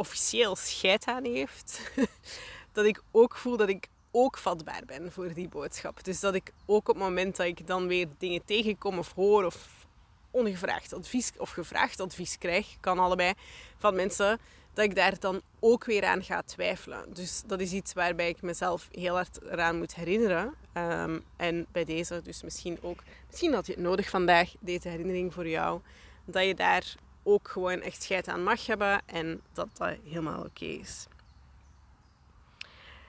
officieel 0.00 0.56
scheid 0.56 1.06
aan 1.06 1.24
heeft, 1.24 1.80
dat 2.72 2.84
ik 2.84 3.02
ook 3.10 3.36
voel 3.36 3.56
dat 3.56 3.68
ik 3.68 3.88
ook 4.10 4.38
vatbaar 4.38 4.82
ben 4.86 5.12
voor 5.12 5.34
die 5.34 5.48
boodschap. 5.48 6.04
Dus 6.04 6.20
dat 6.20 6.34
ik 6.34 6.52
ook 6.66 6.88
op 6.88 6.94
het 6.94 7.04
moment 7.04 7.36
dat 7.36 7.46
ik 7.46 7.66
dan 7.66 7.86
weer 7.86 8.08
dingen 8.18 8.44
tegenkom 8.44 8.98
of 8.98 9.12
hoor 9.14 9.44
of 9.44 9.86
ongevraagd 10.30 10.92
advies 10.92 11.32
of 11.36 11.50
gevraagd 11.50 12.00
advies 12.00 12.38
krijg, 12.38 12.76
kan 12.80 12.98
allebei, 12.98 13.32
van 13.78 13.94
mensen 13.94 14.38
dat 14.74 14.84
ik 14.84 14.94
daar 14.94 15.18
dan 15.18 15.40
ook 15.58 15.84
weer 15.84 16.04
aan 16.04 16.24
ga 16.24 16.42
twijfelen. 16.42 17.14
Dus 17.14 17.42
dat 17.46 17.60
is 17.60 17.72
iets 17.72 17.92
waarbij 17.92 18.28
ik 18.28 18.42
mezelf 18.42 18.88
heel 18.92 19.14
hard 19.14 19.42
eraan 19.42 19.78
moet 19.78 19.94
herinneren. 19.94 20.54
Ehm, 20.72 21.18
en 21.36 21.66
bij 21.72 21.84
deze 21.84 22.20
dus 22.22 22.42
misschien 22.42 22.78
ook, 22.82 23.02
misschien 23.26 23.54
had 23.54 23.66
je 23.66 23.72
het 23.72 23.82
nodig 23.82 24.08
vandaag, 24.08 24.52
deze 24.60 24.88
herinnering 24.88 25.34
voor 25.34 25.48
jou, 25.48 25.80
dat 26.24 26.44
je 26.44 26.54
daar 26.54 26.94
ook 27.22 27.48
gewoon 27.48 27.80
echt 27.80 28.02
scheid 28.02 28.28
aan 28.28 28.42
mag 28.42 28.66
hebben 28.66 29.00
en 29.06 29.40
dat 29.52 29.68
dat 29.76 29.96
helemaal 30.04 30.44
oké 30.44 30.64
is. 30.64 31.06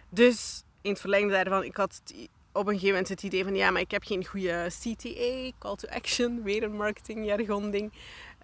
Dus 0.10 0.64
in 0.82 0.92
het 0.92 1.00
verlengde 1.00 1.34
daarvan, 1.34 1.64
ik 1.64 1.76
had 1.76 2.02
op 2.52 2.66
een 2.66 2.74
gegeven 2.74 2.88
moment 2.88 3.10
het 3.10 3.24
idee 3.24 3.44
van 3.44 3.56
ja, 3.56 3.72
maar 3.72 3.82
ik 3.82 3.92
heb 3.92 4.04
geen 4.04 4.26
goede 4.26 4.68
CTA, 4.68 5.52
call 5.60 5.76
to 5.76 5.88
action, 5.88 6.44
weer 6.44 6.64
een 6.64 6.76
marketingjargon 6.76 7.72
ding. 7.72 7.94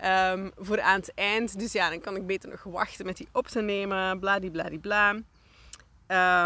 Um, 0.05 0.51
voor 0.57 0.81
aan 0.81 1.00
het 1.00 1.13
eind. 1.13 1.59
Dus 1.59 1.71
ja, 1.71 1.89
dan 1.89 2.00
kan 2.00 2.15
ik 2.15 2.25
beter 2.25 2.50
nog 2.50 2.63
wachten 2.63 3.05
met 3.05 3.17
die 3.17 3.27
op 3.31 3.47
te 3.47 3.62
nemen. 3.62 4.19
Bladibladibla. 4.19 5.09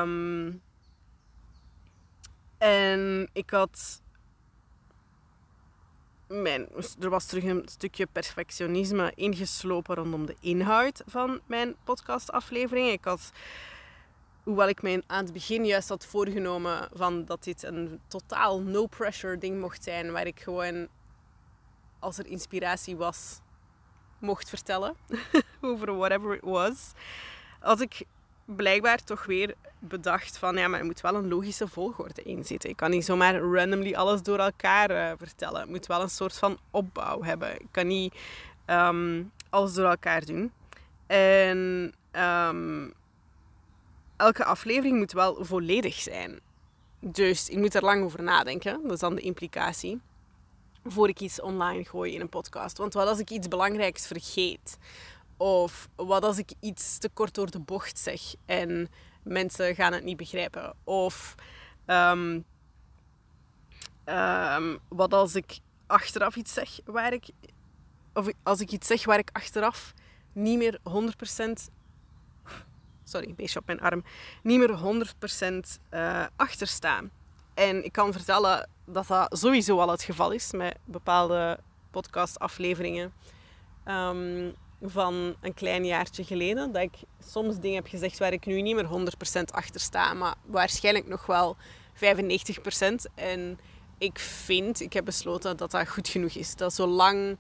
Um, 0.02 0.62
en 2.58 3.30
ik 3.34 3.50
had... 3.50 4.02
Mijn, 6.32 6.68
er 7.00 7.10
was 7.10 7.26
terug 7.26 7.44
een 7.44 7.64
stukje 7.66 8.06
perfectionisme 8.06 9.12
ingeslopen 9.16 9.96
rondom 9.96 10.26
de 10.26 10.36
inhoud 10.40 11.04
van 11.06 11.40
mijn 11.46 11.76
podcastaflevering. 11.84 12.90
Ik 12.90 13.04
had, 13.04 13.32
hoewel 14.44 14.68
ik 14.68 14.82
mij 14.82 15.04
aan 15.08 15.24
het 15.24 15.34
begin 15.34 15.66
juist 15.66 15.90
had 15.90 16.06
voorgenomen 16.06 16.90
van 16.94 17.26
dat 17.26 17.44
dit 17.44 17.64
een 17.64 18.00
totaal 18.08 18.62
no-pressure 18.62 19.38
ding 19.38 19.60
mocht 19.60 19.84
zijn, 19.84 20.12
waar 20.12 20.28
ik 20.28 20.40
gewoon 20.40 20.88
als 22.00 22.18
er 22.18 22.26
inspiratie 22.26 22.98
was, 22.98 23.40
mocht 24.20 24.50
vertellen 24.50 24.96
over 25.62 25.96
whatever 25.96 26.36
it 26.36 26.44
was, 26.44 26.92
als 27.62 27.80
ik 27.80 28.06
blijkbaar 28.46 29.04
toch 29.04 29.26
weer 29.26 29.56
bedacht 29.82 30.38
van 30.38 30.58
ja, 30.58 30.68
maar 30.68 30.80
er 30.80 30.86
moet 30.86 31.02
wel 31.02 31.16
een 31.16 31.28
logische 31.28 31.68
volgorde 31.68 32.24
in 32.24 32.46
zitten. 32.46 32.70
Ik 32.70 32.76
kan 32.76 32.90
niet 32.90 33.06
zomaar 33.06 33.36
randomly 33.36 33.94
alles 33.94 34.22
door 34.22 34.40
elkaar 34.40 34.92
uh, 34.92 35.12
vertellen. 35.18 35.62
Het 35.62 35.70
moet 35.70 35.88
wel 35.88 36.02
een 36.02 36.10
soort 36.10 36.38
van 36.38 36.58
opbouw 36.72 37.24
hebben. 37.24 37.54
Ik 37.62 37.68
kan 37.72 37.88
niet 37.88 38.16
um, 38.66 39.32
alles 39.50 39.74
door 39.74 39.90
elkaar 39.90 40.26
doen. 40.26 40.52
En 41.08 41.94
um, 42.12 42.94
elke 44.18 44.46
aflevering 44.46 44.98
moet 44.98 45.12
wel 45.12 45.46
volledig 45.46 45.96
zijn. 45.96 46.40
Dus 47.00 47.50
ik 47.50 47.58
moet 47.58 47.76
er 47.76 47.84
lang 47.84 48.04
over 48.04 48.24
nadenken. 48.24 48.80
Dat 48.84 48.92
is 48.92 49.00
dan 49.00 49.16
de 49.16 49.22
implicatie 49.22 50.02
voor 50.86 51.10
ik 51.10 51.20
iets 51.20 51.42
online 51.42 51.86
gooi 51.86 52.14
in 52.14 52.22
een 52.22 52.30
podcast. 52.30 52.78
Want 52.78 52.94
wat 52.94 53.08
als 53.08 53.20
ik 53.20 53.30
iets 53.30 53.48
belangrijks 53.48 54.08
vergeet? 54.08 54.78
Of 55.38 55.90
wat 55.96 56.24
als 56.24 56.38
ik 56.38 56.52
iets 56.60 56.98
te 56.98 57.10
kort 57.10 57.34
door 57.34 57.52
de 57.52 57.60
bocht 57.60 58.00
zeg 58.00 58.22
en 58.46 58.90
mensen 59.24 59.76
gaan 59.76 59.94
het 59.94 60.04
niet 60.04 60.18
begrijpen? 60.18 60.74
Of 60.84 61.36
um, 61.86 62.46
um, 64.06 64.80
wat 64.88 65.14
als 65.14 65.36
ik 65.36 65.60
achteraf 65.88 66.36
iets 66.36 66.54
zeg 66.54 66.80
waar 66.86 67.14
ik... 67.14 67.30
Of 68.14 68.28
als 68.44 68.60
ik 68.60 68.72
iets 68.72 68.88
zeg 68.88 69.06
waar 69.06 69.20
ik 69.20 69.30
achteraf 69.32 69.94
niet 70.34 70.58
meer 70.58 70.80
100%... 70.80 71.72
Sorry, 73.04 73.34
beestje 73.36 73.60
op 73.60 73.66
mijn 73.66 73.82
arm. 73.82 74.04
Niet 74.44 74.60
meer 74.60 75.04
100% 75.50 75.54
uh, 75.92 76.26
achter 76.36 76.68
sta. 76.68 77.02
En 77.54 77.86
ik 77.86 77.92
kan 77.92 78.12
vertellen 78.12 78.70
dat 78.86 79.08
dat 79.08 79.40
sowieso 79.40 79.80
al 79.80 79.90
het 79.90 80.02
geval 80.02 80.32
is 80.32 80.52
met 80.52 80.78
bepaalde 80.86 81.60
podcastafleveringen 81.92 83.14
um, 83.86 84.56
van 84.82 85.36
een 85.42 85.54
klein 85.54 85.86
jaartje 85.86 86.24
geleden. 86.24 86.72
Dat 86.72 86.82
ik 86.82 86.98
soms 87.28 87.60
dingen 87.60 87.76
heb 87.76 87.88
gezegd 87.88 88.20
waar 88.20 88.34
ik 88.34 88.46
nu 88.46 88.62
niet 88.62 88.76
meer 88.76 89.12
100% 89.40 89.44
achter 89.52 89.82
sta, 89.82 90.14
maar 90.14 90.36
waarschijnlijk 90.46 91.08
nog 91.08 91.26
wel 91.26 91.56
95%. 91.94 91.98
En 93.16 93.60
ik 93.98 94.20
vind, 94.20 94.82
ik 94.82 94.94
heb 94.94 95.06
besloten 95.06 95.58
dat 95.58 95.72
dat 95.72 95.90
goed 95.90 96.08
genoeg 96.08 96.34
is. 96.34 96.56
Dat 96.56 96.74
zolang 96.74 97.38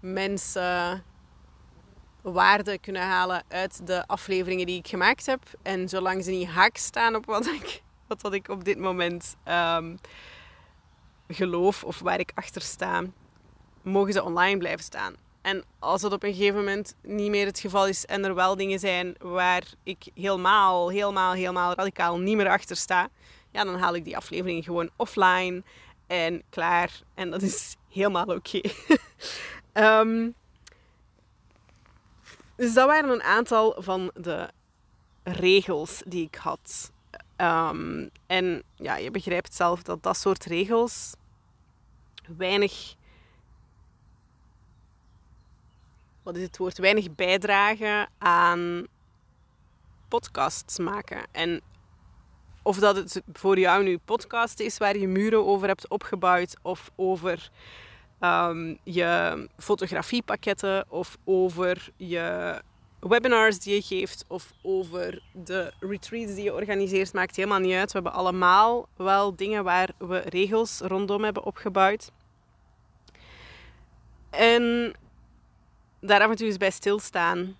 mensen 0.00 1.04
waarde 2.22 2.78
kunnen 2.78 3.02
halen 3.02 3.42
uit 3.48 3.86
de 3.86 4.06
afleveringen 4.06 4.66
die 4.66 4.78
ik 4.78 4.88
gemaakt 4.88 5.26
heb. 5.26 5.42
En 5.62 5.88
zolang 5.88 6.24
ze 6.24 6.30
niet 6.30 6.48
haak 6.48 6.76
staan 6.76 7.14
op 7.14 7.26
wat 7.26 7.46
ik, 7.46 7.82
wat 8.06 8.32
ik 8.32 8.48
op 8.48 8.64
dit 8.64 8.78
moment 8.78 9.36
um, 9.48 9.98
geloof 11.28 11.84
of 11.84 11.98
waar 11.98 12.20
ik 12.20 12.32
achter 12.34 12.62
sta, 12.62 13.02
mogen 13.82 14.12
ze 14.12 14.24
online 14.24 14.58
blijven 14.58 14.84
staan. 14.84 15.27
En 15.48 15.64
als 15.78 16.02
het 16.02 16.12
op 16.12 16.22
een 16.22 16.34
gegeven 16.34 16.58
moment 16.58 16.94
niet 17.02 17.30
meer 17.30 17.46
het 17.46 17.58
geval 17.58 17.86
is 17.86 18.06
en 18.06 18.24
er 18.24 18.34
wel 18.34 18.56
dingen 18.56 18.78
zijn 18.78 19.14
waar 19.18 19.62
ik 19.82 20.08
helemaal, 20.14 20.90
helemaal, 20.90 21.32
helemaal 21.32 21.74
radicaal 21.74 22.18
niet 22.18 22.36
meer 22.36 22.48
achter 22.48 22.76
sta, 22.76 23.08
ja, 23.50 23.64
dan 23.64 23.78
haal 23.78 23.94
ik 23.94 24.04
die 24.04 24.16
aflevering 24.16 24.64
gewoon 24.64 24.90
offline 24.96 25.62
en 26.06 26.42
klaar. 26.50 27.02
En 27.14 27.30
dat 27.30 27.42
is 27.42 27.76
helemaal 27.88 28.26
oké. 28.26 28.60
Ehm, 29.72 30.30
dus 32.56 32.74
dat 32.74 32.86
waren 32.86 33.10
een 33.10 33.22
aantal 33.22 33.76
van 33.78 34.10
de 34.14 34.50
regels 35.22 36.02
die 36.06 36.24
ik 36.24 36.34
had. 36.34 36.92
Ehm, 37.36 38.08
en 38.26 38.62
ja, 38.74 38.96
je 38.96 39.10
begrijpt 39.10 39.54
zelf 39.54 39.82
dat 39.82 40.02
dat 40.02 40.16
soort 40.16 40.44
regels 40.44 41.14
weinig. 42.36 42.96
Wat 46.28 46.36
is 46.36 46.42
het 46.42 46.56
woord? 46.56 46.78
Weinig 46.78 47.14
bijdragen 47.14 48.08
aan 48.18 48.86
podcasts 50.08 50.78
maken. 50.78 51.26
En 51.32 51.60
of 52.62 52.78
dat 52.78 52.96
het 52.96 53.22
voor 53.32 53.58
jou 53.58 53.84
nu 53.84 53.98
podcast 53.98 54.60
is 54.60 54.78
waar 54.78 54.96
je 54.96 55.08
muren 55.08 55.46
over 55.46 55.68
hebt 55.68 55.88
opgebouwd, 55.88 56.56
of 56.62 56.90
over 56.96 57.50
um, 58.20 58.78
je 58.82 59.48
fotografiepakketten, 59.56 60.84
of 60.90 61.18
over 61.24 61.88
je 61.96 62.60
webinars 63.00 63.58
die 63.58 63.74
je 63.74 63.82
geeft, 63.82 64.24
of 64.26 64.52
over 64.62 65.22
de 65.32 65.72
retreats 65.80 66.34
die 66.34 66.44
je 66.44 66.54
organiseert, 66.54 67.12
maakt 67.12 67.36
helemaal 67.36 67.60
niet 67.60 67.74
uit. 67.74 67.92
We 67.92 68.00
hebben 68.02 68.12
allemaal 68.20 68.88
wel 68.96 69.36
dingen 69.36 69.64
waar 69.64 69.90
we 69.98 70.18
regels 70.18 70.80
rondom 70.80 71.24
hebben 71.24 71.44
opgebouwd. 71.44 72.10
En 74.30 74.94
daar 76.00 76.22
af 76.22 76.30
en 76.30 76.36
toe 76.36 76.46
eens 76.46 76.56
bij 76.56 76.70
stilstaan 76.70 77.56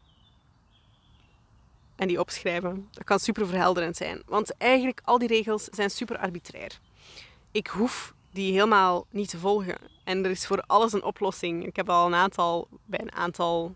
en 1.97 2.09
die 2.09 2.21
opschrijven. 2.21 2.89
Dat 2.91 3.05
kan 3.05 3.19
super 3.19 3.47
verhelderend 3.47 3.97
zijn. 3.97 4.23
Want 4.27 4.57
eigenlijk, 4.57 5.01
al 5.05 5.19
die 5.19 5.29
regels 5.29 5.65
zijn 5.65 5.91
super 5.91 6.19
arbitrair. 6.19 6.79
Ik 7.51 7.67
hoef 7.67 8.15
die 8.31 8.53
helemaal 8.53 9.07
niet 9.11 9.29
te 9.29 9.39
volgen. 9.39 9.77
En 10.05 10.25
er 10.25 10.31
is 10.31 10.47
voor 10.47 10.63
alles 10.67 10.93
een 10.93 11.03
oplossing. 11.03 11.67
Ik 11.67 11.77
heb 11.77 11.89
al 11.89 12.07
een 12.07 12.15
aantal, 12.15 12.69
bij 12.85 13.01
een 13.01 13.13
aantal 13.13 13.75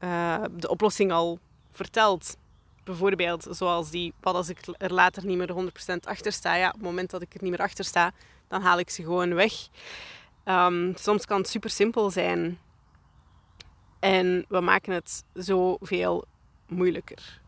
uh, 0.00 0.42
de 0.50 0.68
oplossing 0.68 1.12
al 1.12 1.38
verteld. 1.72 2.36
Bijvoorbeeld, 2.84 3.46
zoals 3.50 3.90
die, 3.90 4.12
wat 4.20 4.34
als 4.34 4.48
ik 4.48 4.58
er 4.78 4.92
later 4.92 5.24
niet 5.24 5.36
meer 5.36 5.70
100% 5.94 5.96
achter 6.04 6.32
sta. 6.32 6.54
Ja, 6.54 6.66
op 6.66 6.72
het 6.72 6.82
moment 6.82 7.10
dat 7.10 7.22
ik 7.22 7.34
er 7.34 7.42
niet 7.42 7.50
meer 7.50 7.60
achter 7.60 7.84
sta, 7.84 8.12
dan 8.48 8.62
haal 8.62 8.78
ik 8.78 8.90
ze 8.90 9.02
gewoon 9.02 9.34
weg. 9.34 9.52
Um, 10.44 10.92
soms 10.96 11.24
kan 11.24 11.38
het 11.38 11.48
super 11.48 11.70
simpel 11.70 12.10
zijn. 12.10 12.58
En 14.06 14.44
we 14.48 14.60
maken 14.60 14.92
het 14.92 15.24
zoveel 15.32 16.24
moeilijker. 16.68 17.40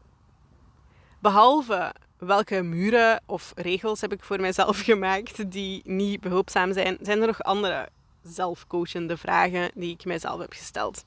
Behalve 1.18 1.94
welke 2.16 2.62
muren 2.62 3.22
of 3.26 3.52
regels 3.56 4.00
heb 4.00 4.12
ik 4.12 4.24
voor 4.24 4.40
mijzelf 4.40 4.80
gemaakt 4.90 5.50
die 5.52 5.82
niet 5.84 6.20
behulpzaam 6.20 6.72
zijn, 6.72 6.98
zijn 7.00 7.20
er 7.20 7.26
nog 7.26 7.42
andere 7.42 7.88
zelfcoachende 8.22 9.16
vragen 9.16 9.70
die 9.74 9.92
ik 9.92 10.04
mijzelf 10.04 10.40
heb 10.40 10.52
gesteld. 10.52 11.04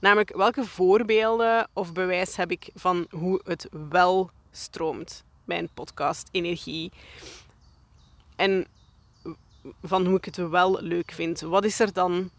Namelijk, 0.00 0.36
welke 0.36 0.64
voorbeelden 0.64 1.68
of 1.72 1.92
bewijs 1.92 2.36
heb 2.36 2.50
ik 2.50 2.70
van 2.74 3.06
hoe 3.10 3.40
het 3.44 3.68
wel 3.90 4.30
stroomt, 4.50 5.24
mijn 5.44 5.68
podcast 5.74 6.28
Energie? 6.30 6.92
En 8.36 8.66
van 9.82 10.06
hoe 10.06 10.16
ik 10.16 10.24
het 10.24 10.36
wel 10.36 10.82
leuk 10.82 11.12
vind. 11.12 11.40
Wat 11.40 11.64
is 11.64 11.80
er 11.80 11.92
dan 11.92 12.30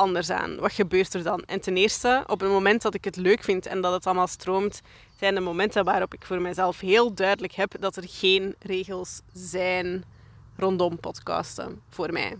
anders 0.00 0.30
aan? 0.30 0.56
Wat 0.56 0.72
gebeurt 0.72 1.14
er 1.14 1.22
dan? 1.22 1.42
En 1.46 1.60
ten 1.60 1.76
eerste, 1.76 2.24
op 2.26 2.40
het 2.40 2.50
moment 2.50 2.82
dat 2.82 2.94
ik 2.94 3.04
het 3.04 3.16
leuk 3.16 3.42
vind 3.42 3.66
en 3.66 3.80
dat 3.80 3.92
het 3.92 4.06
allemaal 4.06 4.26
stroomt, 4.26 4.80
zijn 5.18 5.34
de 5.34 5.40
momenten 5.40 5.84
waarop 5.84 6.14
ik 6.14 6.24
voor 6.24 6.40
mezelf 6.40 6.80
heel 6.80 7.14
duidelijk 7.14 7.52
heb 7.52 7.74
dat 7.80 7.96
er 7.96 8.04
geen 8.06 8.54
regels 8.58 9.20
zijn 9.32 10.04
rondom 10.56 11.00
podcasten 11.00 11.80
voor 11.90 12.12
mij. 12.12 12.38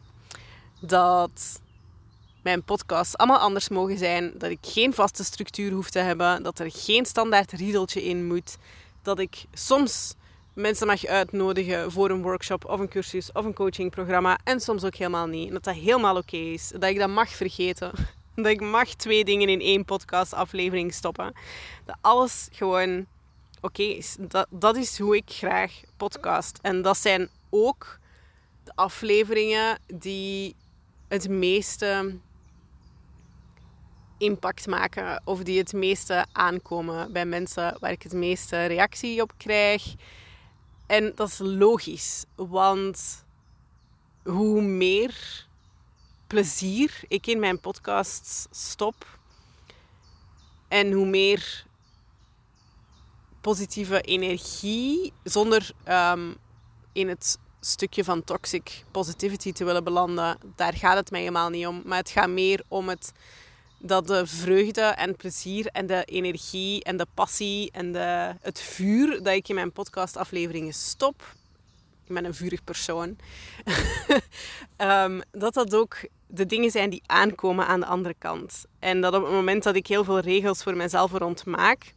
Dat 0.81 1.61
mijn 2.43 2.63
podcasts 2.63 3.17
allemaal 3.17 3.39
anders 3.39 3.69
mogen 3.69 3.99
zijn, 3.99 4.33
dat 4.35 4.51
ik 4.51 4.59
geen 4.63 4.95
vaste 4.95 5.25
structuur 5.25 5.73
hoef 5.73 5.91
te 5.91 5.99
hebben, 5.99 6.43
dat 6.43 6.59
er 6.59 6.71
geen 6.73 7.07
standaard 7.07 7.53
riedeltje 7.53 8.05
in 8.05 8.27
moet, 8.27 8.57
dat 9.03 9.19
ik 9.19 9.45
soms 9.53 10.15
mensen 10.55 10.87
mag 10.87 11.07
uitnodigen 11.07 11.93
voor 11.93 12.11
een 12.11 12.23
workshop 12.23 12.65
of 12.65 12.81
een 12.81 12.89
cursus 12.89 13.33
of 13.33 13.45
een 13.45 13.55
coachingprogramma 13.55 14.39
en 14.45 14.61
soms 14.61 14.85
ook 14.85 14.95
helemaal 14.95 15.27
niet. 15.27 15.47
En 15.47 15.53
dat 15.53 15.65
dat 15.65 15.75
helemaal 15.75 16.17
oké 16.17 16.37
is. 16.37 16.69
Dat 16.69 16.91
ik 16.91 16.99
dat 16.99 17.09
mag 17.09 17.29
vergeten. 17.29 17.91
Dat 18.35 18.47
ik 18.47 18.61
mag 18.61 18.95
twee 18.95 19.25
dingen 19.25 19.49
in 19.49 19.61
één 19.61 19.85
podcastaflevering 19.85 20.95
stoppen. 20.95 21.33
Dat 21.85 21.97
alles 22.01 22.49
gewoon 22.53 23.07
oké 23.61 23.83
is. 23.83 24.17
Dat, 24.19 24.47
dat 24.51 24.77
is 24.77 24.99
hoe 24.99 25.17
ik 25.17 25.31
graag 25.31 25.81
podcast. 25.97 26.59
En 26.63 26.83
dat 26.83 26.97
zijn 26.97 27.29
ook 27.51 27.99
de 28.65 28.73
afleveringen 28.75 29.79
die 29.87 30.57
het 31.09 31.29
meeste 31.29 32.19
impact 34.19 34.67
maken 34.67 35.23
of 35.25 35.43
die 35.43 35.59
het 35.59 35.73
meeste 35.73 36.27
aankomen 36.33 37.13
bij 37.13 37.27
mensen 37.27 37.77
waar 37.81 37.91
ik 37.91 38.03
het 38.03 38.13
meeste 38.13 38.67
reactie 38.67 39.23
op 39.23 39.33
krijg. 39.37 39.95
En 40.91 41.13
dat 41.15 41.29
is 41.29 41.39
logisch, 41.39 42.25
want 42.35 43.25
hoe 44.23 44.63
meer 44.63 45.47
plezier 46.27 47.01
ik 47.09 47.27
in 47.27 47.39
mijn 47.39 47.61
podcasts 47.61 48.47
stop 48.51 49.19
en 50.69 50.93
hoe 50.93 51.07
meer 51.07 51.65
positieve 53.41 54.01
energie, 54.01 55.13
zonder 55.25 55.71
um, 55.89 56.37
in 56.93 57.09
het 57.09 57.39
stukje 57.61 58.05
van 58.05 58.25
toxic 58.25 58.85
positivity 58.91 59.53
te 59.53 59.65
willen 59.65 59.85
belanden, 59.85 60.39
daar 60.57 60.75
gaat 60.75 60.97
het 60.97 61.11
mij 61.11 61.21
helemaal 61.21 61.51
niet 61.51 61.67
om. 61.67 61.83
Maar 61.85 61.99
het 61.99 62.11
gaat 62.11 62.29
meer 62.29 62.63
om 62.69 62.89
het 62.89 63.13
dat 63.83 64.07
de 64.07 64.27
vreugde 64.27 64.81
en 64.81 65.17
plezier 65.17 65.67
en 65.67 65.87
de 65.87 66.05
energie 66.05 66.85
en 66.85 66.97
de 66.97 67.07
passie 67.15 67.71
en 67.71 67.93
de, 67.93 68.35
het 68.41 68.61
vuur 68.61 69.23
dat 69.23 69.35
ik 69.35 69.49
in 69.49 69.55
mijn 69.55 69.73
podcastafleveringen 69.73 70.73
stop, 70.73 71.35
ik 72.07 72.15
ben 72.15 72.25
een 72.25 72.35
vurig 72.35 72.65
persoon, 72.65 73.17
um, 74.77 75.23
dat 75.43 75.55
dat 75.55 75.75
ook 75.75 75.97
de 76.27 76.47
dingen 76.47 76.71
zijn 76.71 76.91
die 76.91 77.03
aankomen 77.07 77.67
aan 77.67 77.81
de 77.81 77.87
andere 77.87 78.15
kant. 78.19 78.65
En 78.79 79.01
dat 79.01 79.15
op 79.15 79.23
het 79.23 79.33
moment 79.33 79.63
dat 79.63 79.75
ik 79.75 79.87
heel 79.87 80.05
veel 80.05 80.19
regels 80.19 80.63
voor 80.63 80.77
mezelf 80.77 81.13
rondmaak, 81.13 81.95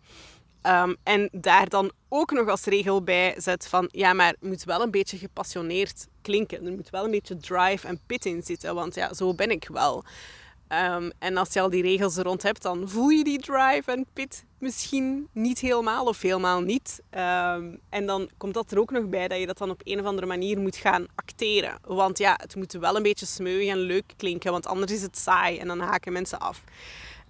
um, 0.68 0.96
en 1.04 1.30
daar 1.32 1.70
dan 1.70 1.92
ook 2.10 2.32
nog 2.32 2.50
als 2.50 2.64
regel 2.64 3.04
bij 3.04 3.36
zet 3.38 3.68
van, 3.68 3.90
ja, 3.92 4.14
maar 4.14 4.28
het 4.28 4.42
moet 4.42 4.64
wel 4.64 4.82
een 4.82 4.92
beetje 4.92 5.18
gepassioneerd 5.18 6.08
klinken. 6.22 6.66
Er 6.66 6.72
moet 6.72 6.90
wel 6.90 7.04
een 7.04 7.12
beetje 7.12 7.38
drive 7.38 7.88
en 7.88 8.00
pit 8.06 8.26
in 8.26 8.44
zitten, 8.44 8.76
want 8.76 8.96
ja, 8.96 9.14
zo 9.14 9.34
ben 9.34 9.52
ik 9.52 9.68
wel. 9.72 10.04
Um, 10.74 11.12
en 11.20 11.38
als 11.38 11.54
je 11.54 11.62
al 11.62 11.70
die 11.70 11.82
regels 11.82 12.18
er 12.18 12.24
rond 12.24 12.44
hebt, 12.44 12.62
dan 12.62 12.90
voel 12.90 13.10
je 13.10 13.24
die 13.24 13.40
drive 13.40 13.92
en 13.92 14.06
pit 14.14 14.46
misschien 14.58 15.28
niet 15.32 15.60
helemaal 15.60 16.06
of 16.06 16.22
helemaal 16.22 16.62
niet. 16.62 17.02
Um, 17.12 17.80
en 17.90 18.06
dan 18.06 18.30
komt 18.38 18.54
dat 18.54 18.72
er 18.72 18.80
ook 18.80 18.92
nog 18.92 19.10
bij 19.10 19.28
dat 19.28 19.40
je 19.40 19.46
dat 19.46 19.58
dan 19.58 19.70
op 19.70 19.82
een 19.84 20.00
of 20.00 20.06
andere 20.06 20.28
manier 20.28 20.60
moet 20.60 20.76
gaan 20.76 21.06
acteren. 21.16 21.78
Want 21.82 22.18
ja, 22.18 22.34
het 22.42 22.56
moet 22.56 22.72
wel 22.72 22.96
een 22.96 23.04
beetje 23.04 23.26
smeuig 23.26 23.68
en 23.68 23.78
leuk 23.78 24.14
klinken, 24.18 24.52
want 24.52 24.66
anders 24.66 24.92
is 24.92 25.02
het 25.02 25.18
saai 25.18 25.58
en 25.58 25.68
dan 25.68 25.80
haken 25.80 26.14
mensen 26.14 26.40
af. 26.40 26.64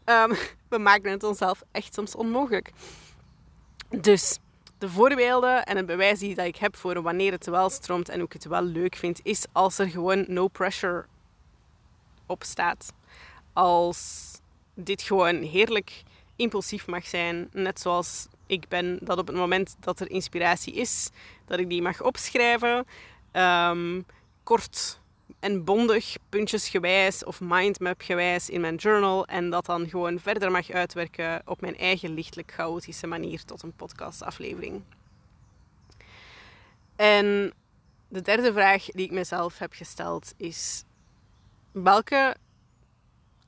Um, 0.06 0.38
we 0.70 0.78
maken 0.78 1.12
het 1.12 1.24
onszelf 1.24 1.64
echt 1.72 1.94
soms 1.94 2.16
onmogelijk. 2.16 2.72
Dus 3.90 4.38
de 4.78 4.90
voorbeelden 4.90 5.66
en 5.66 5.78
het 5.78 5.86
bewijs 5.86 6.20
die 6.20 6.36
dat 6.36 6.46
ik 6.46 6.56
heb 6.56 6.76
voor 6.76 7.02
wanneer 7.02 7.32
het 7.32 7.46
wel 7.46 7.70
stroomt 7.70 8.10
en 8.10 8.22
ik 8.22 8.34
het 8.34 8.46
wel 8.46 8.62
leuk 8.62 8.96
vind, 8.96 9.20
is 9.24 9.46
als 9.52 9.78
er 9.78 9.90
gewoon 9.90 10.26
no 10.28 10.48
pressure 10.48 11.06
op 12.26 12.44
staat 12.44 12.94
als 13.54 14.32
dit 14.74 15.02
gewoon 15.02 15.36
heerlijk 15.42 16.04
impulsief 16.36 16.88
mag 16.88 17.08
zijn. 17.08 17.50
Net 17.52 17.80
zoals 17.80 18.28
ik 18.48 18.68
ben, 18.68 19.00
dat 19.02 19.18
op 19.18 19.28
het 19.28 19.36
moment 19.36 19.76
dat 19.80 20.00
er 20.00 20.10
inspiratie 20.10 20.74
is, 20.74 21.10
dat 21.46 21.60
ik 21.60 21.70
die 21.70 21.82
mag 21.82 22.02
opschrijven. 22.02 22.86
Ehm, 23.32 24.02
kort 24.44 25.00
en 25.40 25.64
bondig, 25.64 26.16
puntjesgewijs 26.30 27.24
of 27.24 27.42
mindmap-gewijs 27.42 28.50
in 28.50 28.62
mijn 28.62 28.76
journal. 28.76 29.26
En 29.26 29.50
dat 29.50 29.66
dan 29.66 29.90
gewoon 29.90 30.20
verder 30.20 30.52
mag 30.52 30.70
uitwerken 30.70 31.42
op 31.46 31.62
mijn 31.62 31.78
eigen 31.78 32.14
lichtelijk 32.14 32.52
chaotische 32.52 33.08
manier 33.08 33.46
tot 33.46 33.64
een 33.64 33.74
podcastaflevering. 33.76 34.82
En 36.96 37.54
de 38.08 38.22
derde 38.22 38.54
vraag 38.54 38.86
die 38.86 39.06
ik 39.06 39.12
mezelf 39.12 39.58
heb 39.58 39.74
gesteld 39.74 40.34
is: 40.38 40.84
welke 41.72 42.36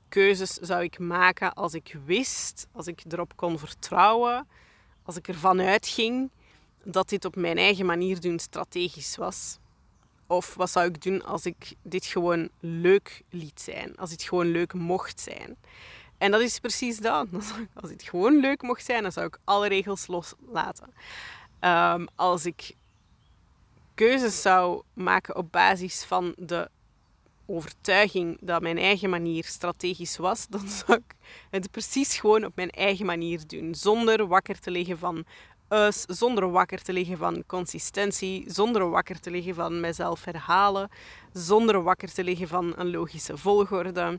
keuzes 0.08 0.52
zou 0.52 0.82
ik 0.82 0.98
maken 0.98 1.54
als 1.54 1.74
ik 1.74 1.96
wist, 2.04 2.66
als 2.72 2.86
ik 2.86 3.02
erop 3.08 3.36
kon 3.36 3.58
vertrouwen, 3.58 4.48
als 5.02 5.16
ik 5.16 5.28
ervan 5.28 5.60
uitging 5.60 6.30
dat 6.84 7.08
dit 7.08 7.24
op 7.24 7.36
mijn 7.36 7.58
eigen 7.58 7.86
manier 7.86 8.20
doen 8.20 8.38
strategisch 8.38 9.16
was. 9.16 9.58
Of 10.26 10.54
wat 10.54 10.70
zou 10.70 10.86
ik 10.86 11.02
doen 11.02 11.24
als 11.24 11.46
ik 11.46 11.74
dit 11.82 12.06
gewoon 12.06 12.48
leuk 12.60 13.22
liet 13.30 13.60
zijn? 13.60 13.96
Als 13.96 14.10
het 14.10 14.22
gewoon 14.22 14.46
leuk 14.46 14.72
mocht 14.72 15.20
zijn? 15.20 15.56
En 16.18 16.30
dat 16.30 16.40
is 16.40 16.58
precies 16.58 16.98
dat. 16.98 17.26
Als 17.80 17.90
het 17.90 18.02
gewoon 18.02 18.40
leuk 18.40 18.62
mocht 18.62 18.84
zijn, 18.84 19.02
dan 19.02 19.12
zou 19.12 19.26
ik 19.26 19.38
alle 19.44 19.68
regels 19.68 20.06
loslaten. 20.06 20.94
Um, 21.60 22.06
als 22.14 22.46
ik 22.46 22.74
keuzes 23.94 24.42
zou 24.42 24.82
maken 24.92 25.36
op 25.36 25.52
basis 25.52 26.04
van 26.04 26.34
de 26.38 26.70
overtuiging 27.46 28.38
dat 28.40 28.62
mijn 28.62 28.78
eigen 28.78 29.10
manier 29.10 29.44
strategisch 29.44 30.16
was, 30.16 30.46
dan 30.54 30.68
zou 30.68 30.98
ik 30.98 31.14
het 31.50 31.70
precies 31.70 32.18
gewoon 32.18 32.44
op 32.44 32.56
mijn 32.56 32.70
eigen 32.70 33.06
manier 33.06 33.46
doen. 33.46 33.74
Zonder 33.74 34.26
wakker 34.26 34.60
te 34.60 34.70
liggen 34.70 34.98
van 34.98 35.24
us, 35.68 36.02
zonder 36.02 36.50
wakker 36.50 36.82
te 36.82 36.92
liggen 36.92 37.18
van 37.18 37.44
consistentie, 37.46 38.44
zonder 38.46 38.90
wakker 38.90 39.20
te 39.20 39.30
liggen 39.30 39.54
van 39.54 39.80
mezelf 39.80 40.24
herhalen, 40.24 40.88
zonder 41.32 41.82
wakker 41.82 42.12
te 42.12 42.24
liggen 42.24 42.48
van 42.48 42.72
een 42.76 42.90
logische 42.90 43.36
volgorde. 43.36 44.18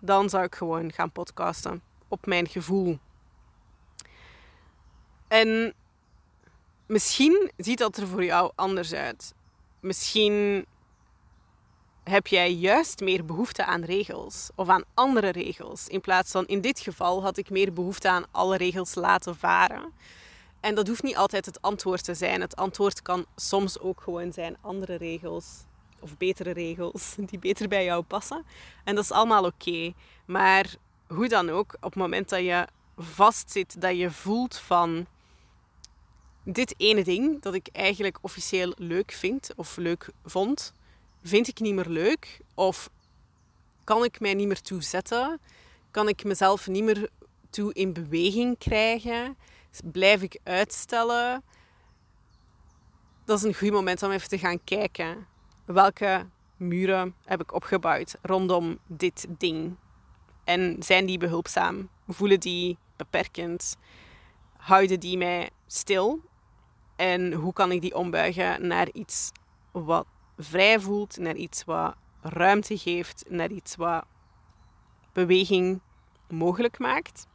Dan 0.00 0.28
zou 0.28 0.44
ik 0.44 0.54
gewoon 0.54 0.92
gaan 0.92 1.12
podcasten 1.12 1.82
op 2.08 2.26
mijn 2.26 2.48
gevoel. 2.48 2.98
En 5.28 5.74
misschien 6.86 7.50
ziet 7.56 7.78
dat 7.78 7.96
er 7.96 8.06
voor 8.06 8.24
jou 8.24 8.52
anders 8.54 8.92
uit. 8.92 9.34
Misschien 9.80 10.66
heb 12.08 12.26
jij 12.26 12.52
juist 12.52 13.00
meer 13.00 13.24
behoefte 13.24 13.64
aan 13.64 13.82
regels 13.82 14.50
of 14.54 14.68
aan 14.68 14.84
andere 14.94 15.28
regels. 15.28 15.88
In 15.88 16.00
plaats 16.00 16.30
van 16.30 16.46
in 16.46 16.60
dit 16.60 16.80
geval 16.80 17.22
had 17.22 17.36
ik 17.36 17.50
meer 17.50 17.72
behoefte 17.72 18.08
aan 18.08 18.24
alle 18.30 18.56
regels 18.56 18.94
laten 18.94 19.36
varen. 19.36 19.92
En 20.60 20.74
dat 20.74 20.86
hoeft 20.86 21.02
niet 21.02 21.16
altijd 21.16 21.46
het 21.46 21.62
antwoord 21.62 22.04
te 22.04 22.14
zijn. 22.14 22.40
Het 22.40 22.56
antwoord 22.56 23.02
kan 23.02 23.26
soms 23.36 23.78
ook 23.80 24.00
gewoon 24.00 24.32
zijn 24.32 24.56
andere 24.60 24.94
regels 24.94 25.46
of 26.00 26.16
betere 26.16 26.50
regels 26.50 27.14
die 27.30 27.38
beter 27.38 27.68
bij 27.68 27.84
jou 27.84 28.02
passen. 28.02 28.44
En 28.84 28.94
dat 28.94 29.04
is 29.04 29.12
allemaal 29.12 29.44
oké. 29.44 29.92
Maar 30.24 30.74
hoe 31.06 31.28
dan 31.28 31.50
ook, 31.50 31.74
op 31.74 31.82
het 31.82 31.94
moment 31.94 32.28
dat 32.28 32.40
je 32.40 32.66
vastzit, 32.96 33.80
dat 33.80 33.96
je 33.96 34.10
voelt 34.10 34.56
van 34.56 35.06
dit 36.42 36.74
ene 36.76 37.04
ding 37.04 37.42
dat 37.42 37.54
ik 37.54 37.68
eigenlijk 37.72 38.18
officieel 38.20 38.72
leuk 38.76 39.12
vind 39.12 39.50
of 39.56 39.76
leuk 39.76 40.08
vond, 40.24 40.72
vind 41.22 41.48
ik 41.48 41.60
niet 41.60 41.74
meer 41.74 41.88
leuk 41.88 42.40
of 42.54 42.90
kan 43.84 44.04
ik 44.04 44.20
mij 44.20 44.34
niet 44.34 44.46
meer 44.46 44.60
toe 44.60 44.82
zetten, 44.82 45.40
kan 45.90 46.08
ik 46.08 46.24
mezelf 46.24 46.66
niet 46.66 46.84
meer 46.84 47.08
toe 47.50 47.72
in 47.72 47.92
beweging 47.92 48.58
krijgen, 48.58 49.36
blijf 49.84 50.22
ik 50.22 50.40
uitstellen. 50.42 51.42
Dat 53.24 53.38
is 53.38 53.44
een 53.44 53.54
goed 53.54 53.70
moment 53.70 54.02
om 54.02 54.10
even 54.10 54.28
te 54.28 54.38
gaan 54.38 54.64
kijken. 54.64 55.26
Welke 55.64 56.26
muren 56.56 57.14
heb 57.24 57.40
ik 57.40 57.54
opgebouwd 57.54 58.14
rondom 58.22 58.78
dit 58.86 59.26
ding? 59.38 59.76
En 60.44 60.76
zijn 60.82 61.06
die 61.06 61.18
behulpzaam? 61.18 61.88
Voelen 62.08 62.40
die 62.40 62.78
beperkend? 62.96 63.76
Houden 64.56 65.00
die 65.00 65.16
mij 65.16 65.50
stil? 65.66 66.20
En 66.96 67.32
hoe 67.32 67.52
kan 67.52 67.72
ik 67.72 67.80
die 67.80 67.94
ombuigen 67.94 68.66
naar 68.66 68.88
iets 68.92 69.30
wat 69.72 70.06
vrij 70.38 70.80
voelt, 70.80 71.18
naar 71.18 71.34
iets 71.34 71.64
wat 71.64 71.94
ruimte 72.20 72.78
geeft, 72.78 73.24
naar 73.28 73.50
iets 73.50 73.76
wat 73.76 74.04
beweging 75.12 75.80
mogelijk 76.28 76.78
maakt? 76.78 77.26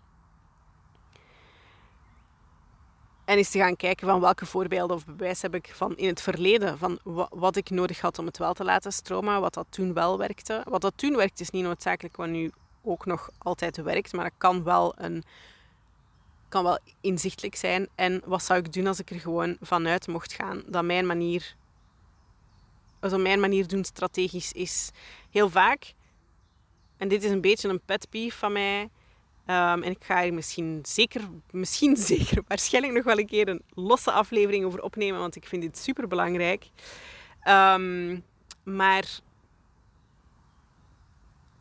En 3.25 3.37
eens 3.37 3.49
te 3.49 3.57
gaan 3.57 3.75
kijken 3.75 4.07
van 4.07 4.19
welke 4.19 4.45
voorbeelden 4.45 4.95
of 4.95 5.05
bewijs 5.05 5.41
heb 5.41 5.55
ik 5.55 5.71
van 5.75 5.97
in 5.97 6.07
het 6.07 6.21
verleden, 6.21 6.77
van 6.77 6.99
wat 7.29 7.55
ik 7.55 7.69
nodig 7.69 8.01
had 8.01 8.19
om 8.19 8.25
het 8.25 8.37
wel 8.37 8.53
te 8.53 8.63
laten 8.63 8.91
stromen, 8.91 9.41
wat 9.41 9.53
dat 9.53 9.67
toen 9.69 9.93
wel 9.93 10.17
werkte. 10.17 10.61
Wat 10.69 10.81
dat 10.81 10.93
toen 10.97 11.15
werkte 11.15 11.41
is 11.41 11.49
niet 11.49 11.63
noodzakelijk 11.63 12.15
wat 12.15 12.27
nu 12.27 12.51
ook 12.81 13.05
nog 13.05 13.29
altijd 13.37 13.77
werkt, 13.77 14.13
maar 14.13 14.25
het 14.25 14.33
kan 14.37 14.63
wel 14.63 14.93
een 14.97 15.23
kan 16.49 16.63
wel 16.63 16.79
inzichtelijk 17.01 17.55
zijn. 17.55 17.87
En 17.95 18.21
wat 18.25 18.43
zou 18.43 18.59
ik 18.59 18.73
doen 18.73 18.87
als 18.87 18.99
ik 18.99 19.09
er 19.09 19.19
gewoon 19.19 19.57
vanuit 19.61 20.07
mocht 20.07 20.33
gaan 20.33 20.63
dat 20.67 20.83
mijn 20.83 21.05
manier, 21.05 21.55
also 23.03 23.17
mijn 23.17 23.39
manier 23.39 23.67
doen 23.67 23.83
strategisch 23.83 24.51
is? 24.51 24.91
Heel 25.29 25.49
vaak, 25.49 25.93
en 26.97 27.07
dit 27.07 27.23
is 27.23 27.31
een 27.31 27.41
beetje 27.41 27.69
een 27.69 27.81
pet 27.85 28.09
peeve 28.09 28.37
van 28.37 28.51
mij, 28.51 28.81
um, 28.81 29.83
en 29.83 29.91
ik 29.91 30.03
ga 30.03 30.21
hier 30.21 30.33
misschien 30.33 30.79
zeker, 30.83 31.21
misschien 31.51 31.97
zeker, 32.13 32.43
waarschijnlijk 32.47 32.93
nog 32.93 33.03
wel 33.03 33.19
een 33.19 33.27
keer 33.27 33.47
een 33.47 33.61
losse 33.69 34.11
aflevering 34.11 34.65
over 34.65 34.81
opnemen, 34.81 35.19
want 35.19 35.35
ik 35.35 35.45
vind 35.45 35.61
dit 35.61 35.77
super 35.77 36.07
belangrijk. 36.07 36.69
Um, 37.47 38.23
maar 38.63 39.19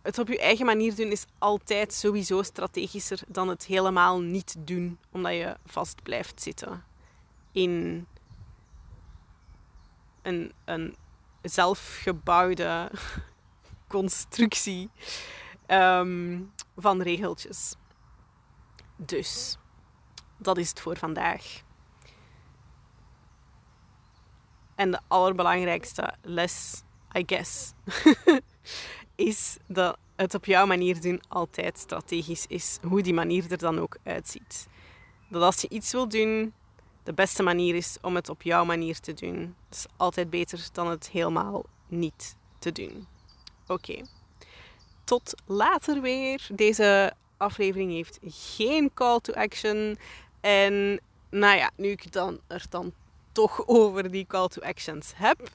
het 0.02 0.18
op 0.18 0.28
je 0.28 0.38
eigen 0.38 0.66
manier 0.66 0.94
doen 0.94 1.10
is 1.10 1.24
altijd 1.38 1.92
sowieso 1.92 2.42
strategischer 2.42 3.20
dan 3.28 3.48
het 3.48 3.66
helemaal 3.66 4.20
niet 4.20 4.54
doen, 4.58 4.98
omdat 5.10 5.32
je 5.32 5.56
vast 5.66 6.02
blijft 6.02 6.42
zitten 6.42 6.84
in 7.52 8.06
een, 10.22 10.52
een 10.64 10.96
zelfgebouwde 11.42 12.90
constructie 13.88 14.90
ehm, 15.66 16.40
van 16.76 17.02
regeltjes. 17.02 17.74
Dus, 18.96 19.58
dat 20.36 20.58
is 20.58 20.68
het 20.68 20.80
voor 20.80 20.96
vandaag. 20.96 21.62
En 24.74 24.90
de 24.90 25.00
allerbelangrijkste 25.08 26.14
les, 26.22 26.82
I 27.16 27.22
guess, 27.26 27.72
is 29.14 29.56
dat 29.66 29.98
het 30.16 30.34
op 30.34 30.44
jouw 30.44 30.66
manier 30.66 31.00
doen 31.00 31.22
altijd 31.28 31.78
strategisch 31.78 32.46
is, 32.46 32.78
hoe 32.82 33.02
die 33.02 33.14
manier 33.14 33.50
er 33.50 33.58
dan 33.58 33.78
ook 33.78 33.96
uitziet. 34.04 34.66
Dat 35.30 35.42
als 35.42 35.60
je 35.60 35.68
iets 35.68 35.92
wil 35.92 36.08
doen, 36.08 36.52
de 37.02 37.12
beste 37.12 37.42
manier 37.42 37.74
is 37.74 37.96
om 38.00 38.14
het 38.14 38.28
op 38.28 38.42
jouw 38.42 38.64
manier 38.64 39.00
te 39.00 39.12
doen. 39.12 39.54
Dat 39.68 39.78
is 39.78 39.86
altijd 39.96 40.30
beter 40.30 40.68
dan 40.72 40.90
het 40.90 41.08
helemaal 41.10 41.64
niet 41.88 42.36
te 42.58 42.72
doen. 42.72 43.06
Oké. 43.66 44.02
Tot 45.04 45.34
later 45.46 46.00
weer. 46.00 46.46
Deze 46.54 47.12
aflevering 47.36 47.92
heeft 47.92 48.18
geen 48.22 48.90
call 48.94 49.20
to 49.20 49.32
action. 49.32 49.98
En 50.40 51.00
nou 51.30 51.56
ja, 51.56 51.70
nu 51.76 51.88
ik 51.88 52.12
dan 52.12 52.40
er 52.46 52.64
dan 52.68 52.92
toch 53.32 53.66
over 53.66 54.10
die 54.10 54.26
call 54.26 54.48
to 54.48 54.62
actions 54.62 55.12
heb. 55.16 55.50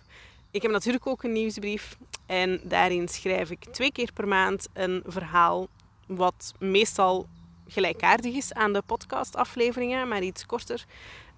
Ik 0.51 0.61
heb 0.61 0.71
natuurlijk 0.71 1.07
ook 1.07 1.23
een 1.23 1.31
nieuwsbrief. 1.31 1.97
En 2.25 2.59
daarin 2.63 3.07
schrijf 3.07 3.49
ik 3.49 3.63
twee 3.63 3.91
keer 3.91 4.13
per 4.13 4.27
maand 4.27 4.67
een 4.73 5.03
verhaal, 5.05 5.67
wat 6.07 6.53
meestal 6.59 7.27
gelijkaardig 7.67 8.35
is 8.35 8.53
aan 8.53 8.73
de 8.73 8.81
podcastafleveringen, 8.85 10.07
maar 10.07 10.21
iets 10.21 10.45
korter. 10.45 10.85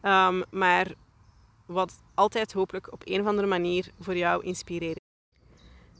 Um, 0.01 0.43
maar 0.51 0.93
wat 1.65 2.01
altijd 2.13 2.53
hopelijk 2.53 2.91
op 2.91 3.01
een 3.05 3.21
of 3.21 3.27
andere 3.27 3.47
manier 3.47 3.91
voor 3.99 4.17
jou 4.17 4.43
inspireert. 4.43 4.99